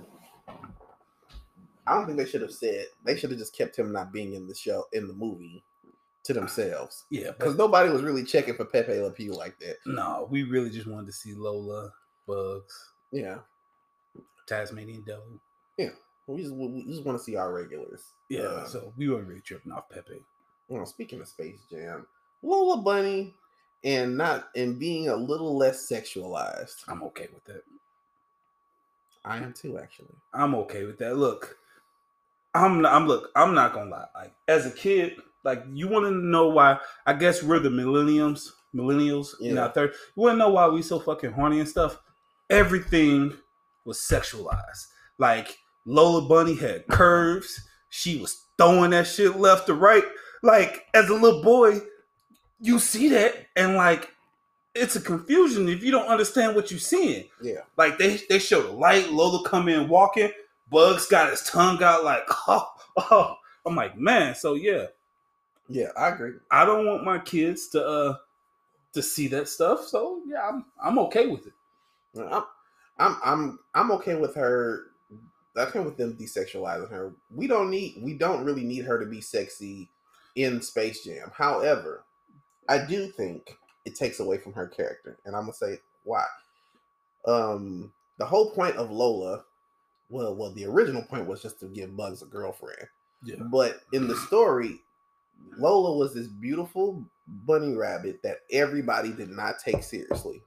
I 1.86 1.94
don't 1.94 2.06
think 2.06 2.18
they 2.18 2.24
should 2.26 2.42
have 2.42 2.52
said. 2.52 2.86
They 3.04 3.16
should 3.16 3.30
have 3.30 3.38
just 3.38 3.56
kept 3.56 3.76
him 3.78 3.92
not 3.92 4.12
being 4.12 4.34
in 4.34 4.46
the 4.46 4.54
show 4.54 4.86
in 4.92 5.06
the 5.08 5.12
movie 5.14 5.62
to 6.22 6.32
themselves 6.32 7.04
Yeah, 7.10 7.32
because 7.32 7.56
nobody 7.58 7.90
was 7.90 8.00
really 8.02 8.24
checking 8.24 8.54
for 8.54 8.64
Pepe 8.64 8.98
Le 8.98 9.10
Pew 9.10 9.34
like 9.34 9.58
that. 9.58 9.76
no, 9.84 10.26
we 10.30 10.42
really 10.44 10.70
just 10.70 10.86
wanted 10.86 11.06
to 11.08 11.12
see 11.12 11.34
Lola, 11.34 11.92
Bugs, 12.26 12.92
Yeah, 13.12 13.38
Tasmanian 14.46 15.02
Devil. 15.02 15.38
Yeah, 15.76 15.90
we 16.26 16.40
just 16.42 16.54
we 16.54 16.84
just 16.86 17.04
want 17.04 17.18
to 17.18 17.24
see 17.24 17.36
our 17.36 17.52
regulars. 17.52 18.12
Yeah, 18.30 18.40
Uh, 18.44 18.64
so 18.66 18.92
we 18.96 19.08
weren't 19.10 19.28
really 19.28 19.42
tripping 19.42 19.72
off 19.72 19.90
Pepe. 19.90 20.22
you 20.70 20.78
know, 20.78 20.84
speaking 20.86 21.20
of 21.20 21.28
Space 21.28 21.60
Jam, 21.70 22.06
Lola 22.42 22.78
Bunny, 22.80 23.34
and 23.82 24.16
not 24.16 24.48
and 24.56 24.78
being 24.78 25.08
a 25.10 25.16
little 25.16 25.56
less 25.58 25.86
sexualized. 25.90 26.84
I'm 26.88 27.02
okay 27.02 27.28
with 27.34 27.44
that. 27.44 27.62
I 29.24 29.38
am 29.38 29.52
too, 29.52 29.78
actually. 29.78 30.14
I'm 30.32 30.54
okay 30.56 30.84
with 30.84 30.98
that. 30.98 31.16
Look, 31.16 31.56
I'm 32.54 32.82
not, 32.82 32.92
I'm 32.92 33.06
look, 33.08 33.30
I'm 33.34 33.54
not 33.54 33.72
gonna 33.72 33.90
lie. 33.90 34.06
Like 34.14 34.34
as 34.48 34.66
a 34.66 34.70
kid, 34.70 35.14
like 35.44 35.64
you 35.72 35.88
want 35.88 36.04
to 36.06 36.10
know 36.12 36.48
why? 36.48 36.78
I 37.06 37.14
guess 37.14 37.42
we're 37.42 37.58
the 37.58 37.70
millenniums, 37.70 38.52
millennials 38.74 39.40
in 39.40 39.56
Yeah. 39.56 39.62
our 39.64 39.72
third. 39.72 39.92
You 40.16 40.22
want 40.22 40.34
to 40.34 40.38
know 40.38 40.50
why 40.50 40.68
we 40.68 40.82
so 40.82 40.98
fucking 41.00 41.32
horny 41.32 41.60
and 41.60 41.68
stuff? 41.68 41.98
Everything 42.50 43.34
was 43.84 43.98
sexualized. 43.98 44.86
Like 45.18 45.56
Lola 45.86 46.28
Bunny 46.28 46.54
had 46.56 46.86
curves. 46.88 47.66
She 47.88 48.18
was 48.20 48.46
throwing 48.58 48.90
that 48.90 49.06
shit 49.06 49.36
left 49.36 49.66
to 49.66 49.74
right. 49.74 50.04
Like 50.42 50.84
as 50.94 51.08
a 51.08 51.14
little 51.14 51.42
boy, 51.42 51.80
you 52.60 52.78
see 52.78 53.08
that 53.10 53.46
and 53.56 53.74
like 53.76 54.10
it's 54.74 54.96
a 54.96 55.00
confusion 55.00 55.68
if 55.68 55.82
you 55.82 55.90
don't 55.90 56.08
understand 56.08 56.54
what 56.56 56.70
you're 56.70 56.80
seeing. 56.80 57.28
Yeah, 57.42 57.60
Like 57.76 57.98
they 57.98 58.20
they 58.28 58.38
show 58.38 58.62
the 58.62 58.72
light, 58.72 59.10
Lola 59.10 59.48
come 59.48 59.68
in 59.68 59.88
walking, 59.88 60.30
Bugs 60.70 61.06
got 61.06 61.30
his 61.30 61.42
tongue 61.42 61.82
out 61.82 62.04
like 62.04 62.24
oh 62.48 62.68
oh. 62.96 63.36
I'm 63.66 63.76
like 63.76 63.96
man, 63.98 64.34
so 64.34 64.54
yeah, 64.54 64.86
Yeah, 65.68 65.88
I 65.96 66.08
agree. 66.08 66.34
I 66.50 66.64
don't 66.66 66.86
want 66.86 67.04
my 67.04 67.18
kids 67.18 67.68
to 67.68 67.86
uh 67.86 68.16
to 68.94 69.02
see 69.02 69.28
that 69.28 69.48
stuff. 69.48 69.84
So 69.86 70.22
yeah, 70.26 70.48
I'm 70.48 70.64
I'm 70.82 70.98
okay 71.00 71.26
with 71.26 71.46
it. 71.46 71.54
I'm 72.18 72.44
I'm 72.98 73.16
I'm 73.24 73.58
I'm 73.74 73.92
okay 73.92 74.16
with 74.16 74.34
her. 74.36 74.84
Okay 75.56 75.80
with 75.80 75.96
them 75.96 76.14
desexualizing 76.16 76.90
her. 76.90 77.14
We 77.30 77.46
don't 77.46 77.70
need. 77.70 78.00
We 78.02 78.14
don't 78.14 78.44
really 78.44 78.64
need 78.64 78.84
her 78.86 78.98
to 78.98 79.06
be 79.06 79.20
sexy 79.20 79.90
in 80.36 80.60
Space 80.62 81.04
Jam. 81.04 81.30
However, 81.34 82.04
I 82.68 82.84
do 82.84 83.08
think 83.08 83.56
it 83.84 83.94
takes 83.96 84.20
away 84.20 84.38
from 84.38 84.52
her 84.54 84.66
character, 84.66 85.18
and 85.24 85.34
I'm 85.36 85.42
gonna 85.42 85.54
say 85.54 85.78
why. 86.04 86.24
Um, 87.26 87.92
the 88.18 88.26
whole 88.26 88.50
point 88.50 88.76
of 88.76 88.90
Lola, 88.90 89.44
well, 90.08 90.34
well, 90.34 90.52
the 90.52 90.66
original 90.66 91.02
point 91.02 91.26
was 91.26 91.42
just 91.42 91.60
to 91.60 91.66
give 91.66 91.96
Bugs 91.96 92.22
a 92.22 92.26
girlfriend. 92.26 92.86
Yeah. 93.24 93.36
But 93.50 93.80
in 93.92 94.06
the 94.06 94.16
story, 94.16 94.80
Lola 95.58 95.96
was 95.96 96.14
this 96.14 96.26
beautiful 96.26 97.04
bunny 97.26 97.74
rabbit 97.74 98.20
that 98.22 98.38
everybody 98.50 99.12
did 99.12 99.30
not 99.30 99.58
take 99.58 99.82
seriously. 99.82 100.42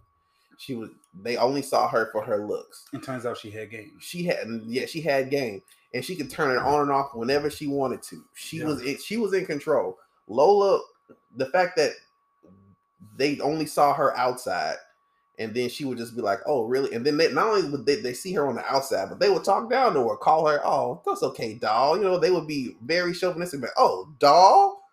She 0.59 0.73
was 0.75 0.89
they 1.13 1.37
only 1.37 1.61
saw 1.61 1.87
her 1.87 2.09
for 2.11 2.23
her 2.23 2.45
looks. 2.47 2.85
It 2.93 3.03
turns 3.03 3.25
out 3.25 3.37
she 3.37 3.51
had 3.51 3.69
game. 3.69 3.97
She 3.99 4.23
had 4.23 4.47
yeah, 4.65 4.85
she 4.85 5.01
had 5.01 5.29
game 5.29 5.61
and 5.93 6.03
she 6.03 6.15
could 6.15 6.29
turn 6.31 6.55
it 6.55 6.59
on 6.61 6.81
and 6.81 6.91
off 6.91 7.13
whenever 7.13 7.49
she 7.49 7.67
wanted 7.67 8.01
to. 8.03 8.23
She 8.33 8.57
Yeah. 8.57 8.65
was 8.65 9.03
she 9.03 9.17
was 9.17 9.33
in 9.33 9.45
control. 9.45 9.97
Lola, 10.27 10.81
the 11.35 11.45
fact 11.47 11.75
that 11.77 11.91
they 13.17 13.39
only 13.39 13.65
saw 13.65 13.93
her 13.93 14.15
outside 14.17 14.77
and 15.39 15.53
then 15.53 15.69
she 15.69 15.85
would 15.85 15.97
just 15.97 16.15
be 16.15 16.21
like, 16.21 16.39
"Oh, 16.45 16.63
really?" 16.63 16.93
And 16.93 17.05
then 17.05 17.17
they 17.17 17.31
not 17.31 17.47
only 17.47 17.69
would 17.69 17.85
they, 17.85 17.95
they 17.95 18.13
see 18.13 18.33
her 18.33 18.47
on 18.47 18.55
the 18.55 18.65
outside, 18.65 19.09
but 19.09 19.19
they 19.19 19.29
would 19.29 19.43
talk 19.43 19.69
down 19.69 19.93
to 19.93 20.07
her, 20.09 20.15
call 20.17 20.47
her, 20.47 20.59
"Oh, 20.65 21.01
that's 21.05 21.23
okay, 21.23 21.53
doll." 21.53 21.97
You 21.97 22.03
know, 22.03 22.17
they 22.17 22.31
would 22.31 22.47
be 22.47 22.75
very 22.83 23.13
chauvinistic, 23.13 23.61
but 23.61 23.69
"Oh, 23.77 24.09
doll," 24.19 24.83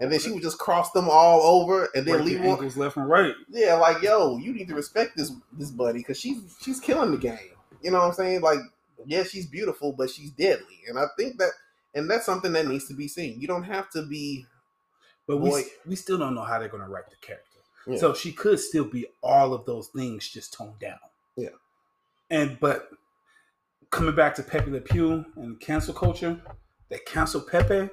and 0.00 0.10
then 0.10 0.18
she 0.18 0.30
would 0.30 0.42
just 0.42 0.58
cross 0.58 0.90
them 0.92 1.08
all 1.10 1.42
over 1.42 1.88
and 1.94 2.06
then 2.06 2.24
leave 2.24 2.40
one. 2.40 2.50
ankles 2.50 2.76
left 2.76 2.96
and 2.96 3.08
right. 3.08 3.34
Yeah, 3.50 3.74
like 3.74 4.02
yo, 4.02 4.38
you 4.38 4.52
need 4.52 4.68
to 4.68 4.74
respect 4.74 5.16
this 5.16 5.32
this 5.52 5.70
buddy 5.70 5.98
because 5.98 6.18
she's 6.18 6.56
she's 6.62 6.80
killing 6.80 7.10
the 7.10 7.18
game. 7.18 7.38
You 7.82 7.90
know 7.90 7.98
what 7.98 8.08
I'm 8.08 8.14
saying? 8.14 8.40
Like, 8.40 8.60
yeah, 9.04 9.24
she's 9.24 9.46
beautiful, 9.46 9.92
but 9.92 10.08
she's 10.08 10.30
deadly, 10.30 10.80
and 10.88 10.98
I 10.98 11.06
think 11.18 11.38
that 11.38 11.50
and 11.94 12.10
that's 12.10 12.24
something 12.24 12.52
that 12.54 12.66
needs 12.66 12.88
to 12.88 12.94
be 12.94 13.08
seen. 13.08 13.40
You 13.40 13.48
don't 13.48 13.64
have 13.64 13.90
to 13.90 14.06
be. 14.06 14.46
But 15.26 15.36
we 15.36 15.64
we 15.86 15.94
still 15.94 16.18
don't 16.18 16.34
know 16.34 16.42
how 16.42 16.58
they're 16.58 16.68
gonna 16.68 16.88
write 16.88 17.10
the 17.10 17.16
character. 17.16 17.49
Yeah. 17.86 17.98
So 17.98 18.14
she 18.14 18.32
could 18.32 18.60
still 18.60 18.84
be 18.84 19.06
all 19.22 19.54
of 19.54 19.64
those 19.66 19.88
things 19.88 20.28
just 20.28 20.52
toned 20.52 20.78
down. 20.78 20.98
Yeah. 21.36 21.48
And 22.30 22.58
but 22.60 22.90
coming 23.90 24.14
back 24.14 24.34
to 24.36 24.42
Pepe 24.42 24.70
Le 24.70 24.80
Pew 24.80 25.24
and 25.36 25.58
cancel 25.60 25.94
culture, 25.94 26.40
they 26.88 26.98
cancel 27.06 27.40
Pepe, 27.40 27.90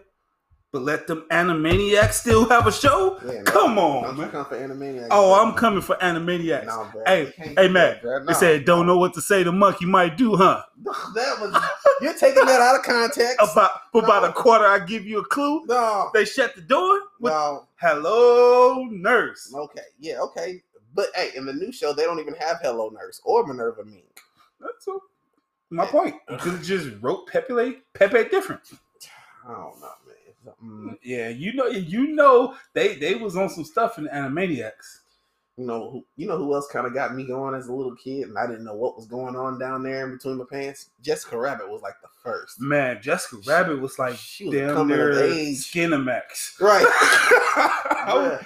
but 0.72 0.82
let 0.82 1.08
them 1.08 1.26
Animaniacs 1.32 2.14
still 2.14 2.48
have 2.50 2.68
a 2.68 2.72
show. 2.72 3.18
Yeah, 3.26 3.42
no, 3.42 3.44
Come 3.44 3.80
on, 3.80 4.04
Don't 4.04 4.16
you 4.18 4.22
man. 4.24 4.46
for 4.46 4.58
Animaniacs? 4.58 5.08
Oh. 5.12 5.34
I'm 5.34 5.54
coming 5.54 5.82
for 5.82 5.96
Animaniacs. 5.96 6.66
No, 6.66 6.90
bro, 6.92 7.04
Hey, 7.06 7.34
hey, 7.38 7.68
man, 7.68 7.98
that. 8.04 8.26
They 8.26 8.34
No. 8.34 8.34
said 8.34 8.66
don't 8.66 8.86
know 8.86 8.98
what 8.98 9.14
to 9.14 9.22
say. 9.22 9.44
The 9.44 9.52
monkey 9.52 9.86
might 9.86 10.18
do, 10.18 10.36
huh? 10.36 10.64
that 10.84 11.40
was 11.40 11.56
you're 12.02 12.14
taking 12.14 12.46
that 12.46 12.60
out 12.62 12.76
of 12.76 12.84
context. 12.84 13.38
About 13.40 13.72
for 13.92 14.04
about 14.04 14.24
No. 14.24 14.30
a 14.30 14.34
quarter, 14.34 14.66
I 14.66 14.80
give 14.80 15.06
you 15.06 15.20
a 15.20 15.26
clue. 15.26 15.66
no, 15.66 16.10
They 16.14 16.26
shut 16.26 16.54
the 16.56 16.62
door 16.62 17.00
with 17.20 17.32
no, 17.34 17.68
"Hello, 17.76 18.86
nurse." 18.92 19.54
okay, 19.56 19.82
yeah, 20.00 20.20
okay, 20.20 20.62
but 20.94 21.08
hey, 21.16 21.32
in 21.36 21.46
the 21.46 21.54
new 21.54 21.72
show, 21.72 21.94
they 21.94 22.04
don't 22.04 22.20
even 22.20 22.36
have 22.36 22.60
Hello 22.62 22.90
Nurse 22.90 23.22
or 23.24 23.46
Minerva 23.48 23.86
Mink. 23.86 24.20
That's 24.60 24.88
a, 24.88 24.98
my 25.70 25.86
point. 25.86 26.16
You 26.30 26.38
could 26.38 26.62
just 26.62 26.90
wrote 27.02 27.28
Pepe 27.28 27.82
Pepe 27.94 28.30
different. 28.30 28.62
I 29.48 29.54
don't 29.54 29.80
know, 29.80 29.92
Mm, 30.64 30.98
Yeah, 31.04 31.30
you 31.30 31.54
know, 31.54 31.68
you 31.68 32.08
know, 32.16 32.56
they 32.74 32.96
they 32.96 33.16
was 33.16 33.36
on 33.36 33.50
some 33.50 33.64
stuff 33.66 33.98
in 33.98 34.08
Animaniacs. 34.08 35.00
you 35.58 35.66
know, 35.66 35.90
who, 35.90 36.06
you 36.18 36.28
know 36.28 36.38
who 36.38 36.54
else 36.54 36.68
kind 36.72 36.86
of 36.86 36.94
got 36.94 37.16
me 37.16 37.26
going 37.26 37.56
as 37.56 37.68
a 37.68 37.74
little 37.74 37.96
kid, 37.96 38.28
and 38.28 38.38
I 38.38 38.46
didn't 38.46 38.64
know 38.66 38.76
what 38.76 38.96
was 38.96 39.08
going 39.08 39.36
on 39.36 39.58
down 39.60 39.82
there 39.84 40.06
in 40.06 40.14
between 40.16 40.38
my 40.38 40.46
pants. 40.50 40.90
Jessica 41.02 41.38
Rabbit 41.38 41.68
was 41.70 41.82
like 41.82 42.00
the 42.02 42.08
first, 42.24 42.62
Man, 42.62 43.00
Jessica 43.02 43.38
Rabbit 43.48 43.82
was 43.82 43.98
like 43.98 44.16
She 44.18 44.46
was 44.46 44.54
damn 44.56 44.76
coming 44.76 44.98
near. 44.98 45.12
Skinamax. 45.14 46.60
right? 46.62 46.86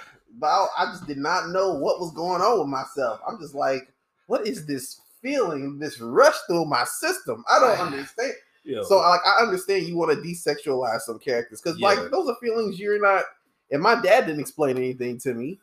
But 0.38 0.46
I, 0.48 0.66
I 0.78 0.84
just 0.86 1.06
did 1.06 1.18
not 1.18 1.50
know 1.50 1.74
what 1.74 2.00
was 2.00 2.12
going 2.14 2.40
on 2.40 2.58
with 2.58 2.68
myself. 2.68 3.20
I'm 3.28 3.38
just 3.38 3.54
like, 3.54 3.92
what 4.26 4.46
is 4.46 4.64
this 4.66 5.00
feeling, 5.20 5.78
this 5.78 6.00
rush 6.00 6.34
through 6.48 6.64
my 6.64 6.84
system? 6.84 7.44
I 7.48 7.60
don't 7.60 7.78
understand. 7.78 8.32
So, 8.64 8.98
like, 8.98 9.20
I 9.26 9.42
understand 9.42 9.86
you 9.86 9.96
want 9.96 10.12
to 10.12 10.18
desexualize 10.18 11.00
some 11.00 11.18
characters 11.18 11.60
because, 11.60 11.78
Yeah. 11.78 11.88
like, 11.88 12.10
those 12.10 12.28
are 12.28 12.36
feelings 12.40 12.78
you're 12.78 13.00
not. 13.00 13.24
And 13.70 13.82
my 13.82 14.00
dad 14.00 14.26
didn't 14.26 14.40
explain 14.40 14.76
anything 14.76 15.18
to 15.20 15.34
me. 15.34 15.58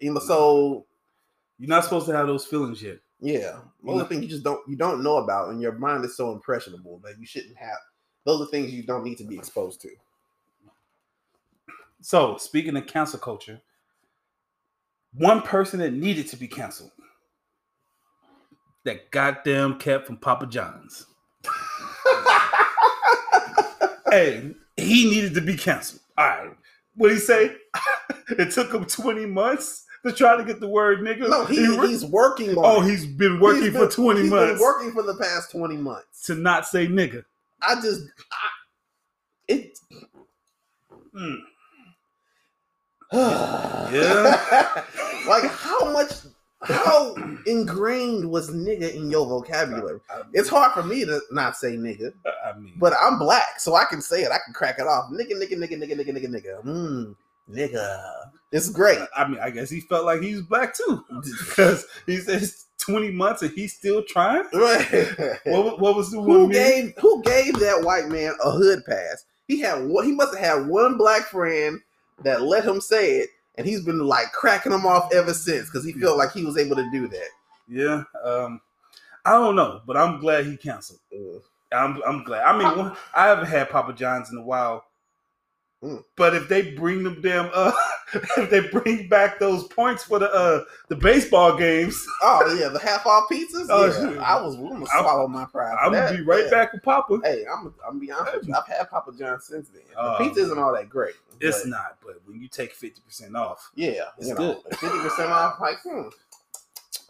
You 0.00 0.14
know, 0.14 0.20
mm. 0.20 0.26
so 0.26 0.86
you're 1.58 1.68
not 1.68 1.84
supposed 1.84 2.06
to 2.06 2.16
have 2.16 2.26
those 2.26 2.46
feelings 2.46 2.82
yet. 2.82 2.98
yeah, 3.20 3.60
those 3.84 4.00
are 4.00 4.04
mm. 4.04 4.08
thing 4.08 4.22
you 4.22 4.28
just 4.28 4.42
don't 4.42 4.66
you 4.66 4.76
don't 4.76 5.02
know 5.02 5.18
about, 5.18 5.50
and 5.50 5.60
your 5.60 5.72
mind 5.72 6.04
is 6.04 6.16
so 6.16 6.32
impressionable 6.32 6.98
that 7.04 7.18
you 7.18 7.26
shouldn't 7.26 7.56
have. 7.56 7.76
Those 8.24 8.40
are 8.40 8.50
things 8.50 8.72
you 8.72 8.82
don't 8.82 9.04
need 9.04 9.18
to 9.18 9.24
be 9.24 9.36
exposed 9.36 9.80
to. 9.82 9.90
So 12.00 12.38
speaking 12.38 12.76
of 12.76 12.86
cancel 12.86 13.18
culture, 13.18 13.60
one 15.12 15.42
person 15.42 15.80
that 15.80 15.92
needed 15.92 16.28
to 16.28 16.36
be 16.36 16.48
canceled, 16.48 16.92
that 18.84 19.10
goddamn 19.10 19.78
cat 19.78 20.06
from 20.06 20.16
Papa 20.16 20.46
John's. 20.46 21.06
Hey, 24.10 24.54
he 24.76 25.08
needed 25.10 25.34
to 25.34 25.40
be 25.40 25.56
canceled. 25.56 26.00
All 26.18 26.26
right. 26.26 26.50
What 26.96 27.08
did 27.08 27.14
he 27.14 27.20
say? 27.20 27.56
it 28.30 28.50
took 28.52 28.72
him 28.72 28.84
20 28.84 29.26
months 29.26 29.86
to 30.04 30.12
try 30.12 30.36
to 30.36 30.44
get 30.44 30.60
the 30.60 30.68
word 30.68 31.00
nigga. 31.00 31.28
no, 31.28 31.44
he, 31.44 31.68
wor- 31.76 31.86
he's 31.86 32.04
working 32.04 32.50
on. 32.56 32.64
oh, 32.64 32.80
he's 32.80 33.06
been 33.06 33.38
working 33.40 33.62
He's 33.64 33.72
for 33.72 33.80
been- 33.80 33.90
20 33.90 34.20
he's 34.22 34.30
months 34.30 34.52
Been 34.54 34.60
working 34.60 34.92
for 34.92 35.02
the 35.02 35.14
past 35.16 35.50
twenty 35.50 35.76
months. 35.76 36.22
to 36.26 36.34
not 36.34 36.66
say 36.66 36.86
nigga. 36.86 37.24
I 37.62 37.74
just, 37.76 38.02
I, 38.32 38.48
it. 39.48 39.78
Mm. 41.14 41.36
yeah. 43.92 44.84
like 45.28 45.44
how 45.50 45.92
much, 45.92 46.12
how 46.62 47.14
ingrained 47.46 48.30
was 48.30 48.50
nigga 48.50 48.94
in 48.94 49.10
your 49.10 49.26
vocabulary? 49.26 50.00
It's 50.32 50.48
hard 50.48 50.72
for 50.72 50.82
me 50.82 51.04
to 51.04 51.20
not 51.30 51.56
say 51.56 51.76
nigga, 51.76 52.12
I 52.44 52.58
mean, 52.58 52.74
but 52.76 52.92
I'm 53.00 53.18
black, 53.18 53.58
so 53.58 53.74
I 53.74 53.84
can 53.84 54.02
say 54.02 54.22
it. 54.22 54.30
I 54.30 54.38
can 54.44 54.52
crack 54.52 54.78
it 54.78 54.86
off. 54.86 55.10
Nigga, 55.10 55.32
nigga, 55.32 55.52
nigga, 55.52 55.72
nigga, 55.72 55.94
nigga, 55.94 56.10
nigga, 56.10 56.26
nigga. 56.26 56.64
Mm, 56.64 57.16
nigga. 57.50 58.30
It's 58.52 58.68
great. 58.68 58.98
I 59.16 59.26
mean, 59.28 59.40
I 59.40 59.50
guess 59.50 59.70
he 59.70 59.80
felt 59.80 60.04
like 60.04 60.20
he 60.20 60.34
was 60.34 60.42
black 60.42 60.74
too 60.74 61.04
because 61.48 61.86
he 62.06 62.18
says 62.18 62.66
20 62.78 63.10
months 63.12 63.42
and 63.42 63.52
he's 63.52 63.74
still 63.74 64.02
trying. 64.02 64.44
Right. 64.52 65.40
What, 65.46 65.80
what 65.80 65.96
was 65.96 66.10
the 66.10 66.20
who 66.20 66.50
gave 66.52 66.94
who 66.98 67.22
gave 67.22 67.58
that 67.60 67.82
white 67.82 68.08
man 68.08 68.34
a 68.44 68.50
hood 68.50 68.84
pass? 68.86 69.24
He 69.48 69.60
had. 69.60 69.82
He 70.04 70.12
must 70.12 70.36
have 70.36 70.44
had 70.44 70.68
one 70.68 70.96
black 70.96 71.22
friend 71.22 71.80
that 72.22 72.42
let 72.42 72.64
him 72.64 72.80
say 72.80 73.16
it, 73.18 73.30
and 73.56 73.66
he's 73.66 73.82
been 73.84 74.00
like 74.00 74.32
cracking 74.32 74.72
them 74.72 74.86
off 74.86 75.12
ever 75.12 75.34
since 75.34 75.66
because 75.66 75.84
he 75.84 75.92
felt 75.92 76.18
like 76.18 76.32
he 76.32 76.44
was 76.44 76.56
able 76.58 76.76
to 76.76 76.90
do 76.90 77.08
that. 77.08 77.28
Yeah, 77.68 78.04
um, 78.24 78.60
I 79.24 79.32
don't 79.32 79.56
know, 79.56 79.82
but 79.86 79.96
I'm 79.96 80.20
glad 80.20 80.46
he 80.46 80.56
canceled. 80.56 81.00
Mm. 81.14 81.40
I'm 81.72 82.02
I'm 82.06 82.24
glad. 82.24 82.42
I 82.44 82.56
mean, 82.58 82.92
I 83.14 83.26
haven't 83.26 83.46
had 83.46 83.70
Papa 83.70 83.92
John's 83.92 84.30
in 84.30 84.38
a 84.38 84.42
while, 84.42 84.84
Mm. 85.82 86.04
but 86.16 86.34
if 86.34 86.48
they 86.48 86.72
bring 86.72 87.02
them 87.04 87.20
damn, 87.22 87.50
uh, 87.54 87.72
if 88.14 88.50
they 88.50 88.60
bring 88.68 89.08
back 89.08 89.38
those 89.38 89.64
points 89.68 90.04
for 90.04 90.18
the 90.18 90.30
uh 90.32 90.64
the 90.88 90.96
baseball 90.96 91.56
games, 91.56 91.94
Oh 92.22 92.56
yeah, 92.58 92.68
the 92.68 92.78
half 92.78 93.06
off 93.06 93.24
pizzas. 93.30 93.66
Oh, 93.68 93.86
yeah. 93.86 94.20
I 94.22 94.40
was 94.42 94.54
I'm 94.56 94.62
gonna 94.68 94.74
I'm- 94.86 94.86
swallow 95.04 95.28
my 95.28 95.44
pride. 95.46 95.76
I'm 95.82 95.92
gonna 95.92 96.16
be 96.16 96.22
right 96.22 96.44
yeah. 96.44 96.50
back 96.50 96.72
with 96.72 96.82
Papa. 96.82 97.20
Hey, 97.24 97.44
I'm 97.50 97.72
I'm 97.86 97.98
be 97.98 98.10
honest 98.10 98.36
with 98.38 98.48
you. 98.48 98.54
I've 98.54 98.66
had 98.66 98.88
Papa 98.90 99.12
John 99.18 99.40
since 99.40 99.68
then. 99.68 99.82
The 99.94 100.00
Oh. 100.00 100.16
pizza 100.18 100.40
isn't 100.40 100.58
all 100.58 100.72
that 100.74 100.88
great. 100.88 101.14
It's 101.40 101.64
not, 101.64 101.96
but 102.04 102.20
when 102.26 102.40
you 102.40 102.48
take 102.48 102.72
fifty 102.74 103.00
percent 103.00 103.34
off, 103.36 103.70
Yeah, 103.74 104.02
It's 104.18 104.28
you 104.28 104.34
good. 104.34 104.58
fifty 104.72 104.98
percent 104.98 105.30
off. 105.30 105.58
Like, 105.60 105.78
hmm, 105.82 106.08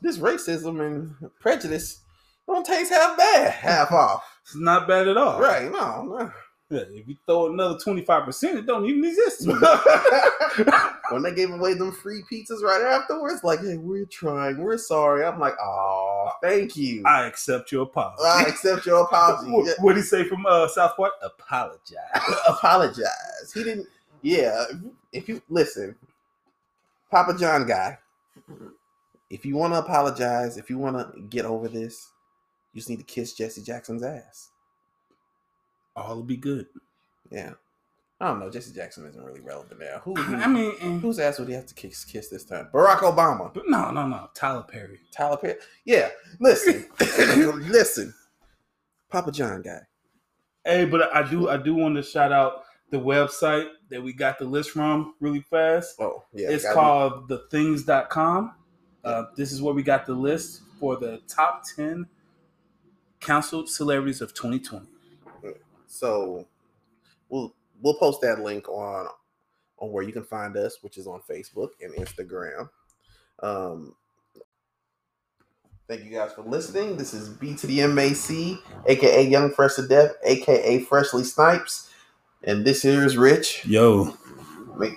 this 0.03 0.19
racism 0.19 0.81
and 0.81 1.31
prejudice 1.41 2.01
don't 2.47 2.65
taste 2.67 2.91
half 2.93 3.17
bad. 3.17 3.53
Half 3.53 3.93
off. 3.93 4.25
it's 4.43 4.57
not 4.57 4.89
bad 4.89 5.07
at 5.09 5.17
all. 5.17 5.41
Right? 5.41 5.71
No, 5.71 6.03
no. 6.03 6.33
If 6.71 7.09
you 7.09 7.17
throw 7.27 7.53
another 7.53 7.79
twenty 7.79 8.05
five 8.05 8.25
percent, 8.25 8.59
it 8.59 8.67
don't 8.67 8.87
even 8.87 9.05
exist. 9.05 9.47
when 11.11 11.23
they 11.23 11.35
gave 11.35 11.51
away 11.51 11.75
them 11.75 11.93
free 11.93 12.23
pizzas 12.31 12.63
right 12.63 12.83
afterwards, 12.83 13.43
like, 13.43 13.61
hey, 13.61 13.77
we're 13.77 14.07
trying, 14.07 14.59
we're 14.59 14.79
sorry. 14.79 15.25
I'm 15.25 15.39
like, 15.39 15.55
oh, 15.61 16.31
thank 16.43 16.77
you. 16.77 17.03
I, 17.07 17.27
accept 17.27 17.73
your 17.73 17.83
apology. 17.83 18.23
I 18.25 18.43
accept 18.43 18.87
your 18.87 19.03
apology. 19.03 19.51
what 19.53 19.77
what 19.81 19.95
did 19.95 20.01
he 20.01 20.07
say 20.07 20.25
from 20.25 20.47
uh, 20.47 20.69
South 20.69 20.97
Park? 20.97 21.13
Apologize. 21.23 21.99
apologize. 22.49 23.53
He 23.53 23.65
didn't. 23.65 23.87
Yeah, 24.23 24.65
if 25.13 25.29
you 25.29 25.43
listen, 25.49 25.97
Papa 27.11 27.37
John 27.39 27.67
guy, 27.67 27.99
if 29.31 29.45
you 29.45 29.57
want 29.57 29.73
to 29.73 29.79
apologize, 29.79 30.57
if 30.57 30.69
you 30.71 30.79
want 30.79 30.97
to 30.97 31.21
get 31.23 31.45
over 31.45 31.69
this, 31.69 32.11
you 32.73 32.79
just 32.79 32.91
need 32.91 32.99
to 32.99 33.05
kiss 33.05 33.33
Jesse 33.33 33.63
Jackson's 33.63 34.03
ass. 34.03 34.50
All 35.97 36.17
will 36.17 36.23
be 36.23 36.37
good. 36.37 36.67
Yeah. 37.31 37.53
I 38.21 38.29
don't 38.29 38.41
know. 38.41 38.51
Jesse 38.51 38.75
Jackson 38.75 39.07
isn't 39.07 39.25
really 39.25 39.41
relevant 39.41 39.81
now. 39.81 40.01
Who? 40.05 40.15
who 40.15 40.37
I 40.37 40.47
mean, 40.47 41.01
whose 41.01 41.19
ass 41.19 41.39
would 41.39 41.49
he 41.49 41.55
have 41.55 41.67
to 41.67 41.75
kiss, 41.75 42.05
kiss 42.05 42.29
this 42.29 42.45
time? 42.45 42.69
Barack 42.73 42.99
Obama. 42.99 43.51
no, 43.67 43.91
no, 43.91 44.07
no. 44.07 44.29
Tyler 44.35 44.63
Perry. 44.63 45.01
Tyler 45.11 45.39
Perry. 45.39 45.57
Yeah. 45.85 46.11
Listen. 46.39 46.87
listen. 47.01 48.15
Papa 49.09 49.33
John 49.33 49.63
guy. 49.63 49.81
Hey, 50.65 50.85
but 50.85 51.15
I 51.15 51.29
do, 51.29 51.49
I 51.49 51.57
do 51.57 51.75
want 51.75 51.97
to 51.97 52.03
shout 52.03 52.31
out 52.31 52.65
the 52.91 52.99
website 52.99 53.69
that 53.89 54.03
we 54.03 54.13
got 54.13 54.39
the 54.39 54.45
list 54.45 54.71
from 54.71 55.15
really 55.21 55.41
fast. 55.41 55.97
Oh 55.99 56.25
yeah. 56.35 56.51
it's 56.51 56.71
called 56.71 57.29
thethings.com. 57.29 58.55
Uh, 59.03 59.25
this 59.37 59.53
is 59.53 59.63
where 59.63 59.73
we 59.73 59.83
got 59.83 60.07
the 60.07 60.13
list 60.13 60.63
for 60.79 60.97
the 60.97 61.21
top 61.27 61.63
10 61.77 62.07
council 63.21 63.67
celebrities 63.67 64.21
of 64.21 64.35
2020. 64.35 64.87
So 65.91 66.47
we'll 67.29 67.55
we'll 67.83 67.95
post 67.95 68.21
that 68.23 68.41
link 68.41 68.69
on 68.69 69.09
on 69.79 69.93
where 69.93 70.05
you 70.05 70.13
can 70.13 70.25
find 70.25 70.57
us, 70.57 70.79
which 70.83 70.97
is 70.97 71.07
on 71.07 71.21
Facebook 71.29 71.71
and 71.83 71.93
Instagram. 71.95 72.71
Um. 73.43 73.95
Thank 75.89 76.05
you 76.05 76.11
guys 76.13 76.33
for 76.33 76.43
listening. 76.43 76.97
This 76.97 77.13
is 77.13 77.29
B 77.29 77.57
to 77.57 77.67
the 77.67 77.85
MAC, 77.89 78.63
aka 78.87 79.27
Young 79.27 79.51
Fresh 79.51 79.75
to 79.75 79.89
Death, 79.89 80.13
aka 80.23 80.79
Freshly 80.85 81.25
Snipes, 81.25 81.91
and 82.45 82.65
this 82.65 82.83
here 82.83 83.05
is 83.05 83.17
Rich. 83.17 83.67
Yo, 83.67 84.17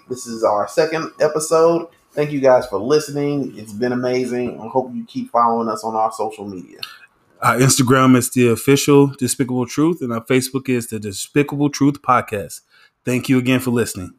this 0.07 0.27
is 0.27 0.43
our 0.43 0.67
second 0.67 1.09
episode. 1.19 1.87
Thank 2.11 2.29
you 2.29 2.39
guys 2.39 2.67
for 2.67 2.77
listening. 2.77 3.57
It's 3.57 3.73
been 3.73 3.91
amazing. 3.91 4.61
I 4.61 4.67
hope 4.67 4.93
you 4.93 5.03
keep 5.05 5.31
following 5.31 5.67
us 5.67 5.83
on 5.83 5.95
our 5.95 6.11
social 6.11 6.47
media. 6.47 6.77
Our 7.43 7.57
Instagram 7.57 8.15
is 8.15 8.29
the 8.31 8.47
official 8.47 9.07
Despicable 9.07 9.65
Truth, 9.65 10.01
and 10.01 10.13
our 10.13 10.23
Facebook 10.23 10.69
is 10.69 10.87
the 10.87 10.99
Despicable 10.99 11.69
Truth 11.69 12.01
Podcast. 12.01 12.61
Thank 13.03 13.27
you 13.27 13.37
again 13.37 13.59
for 13.59 13.71
listening. 13.71 14.13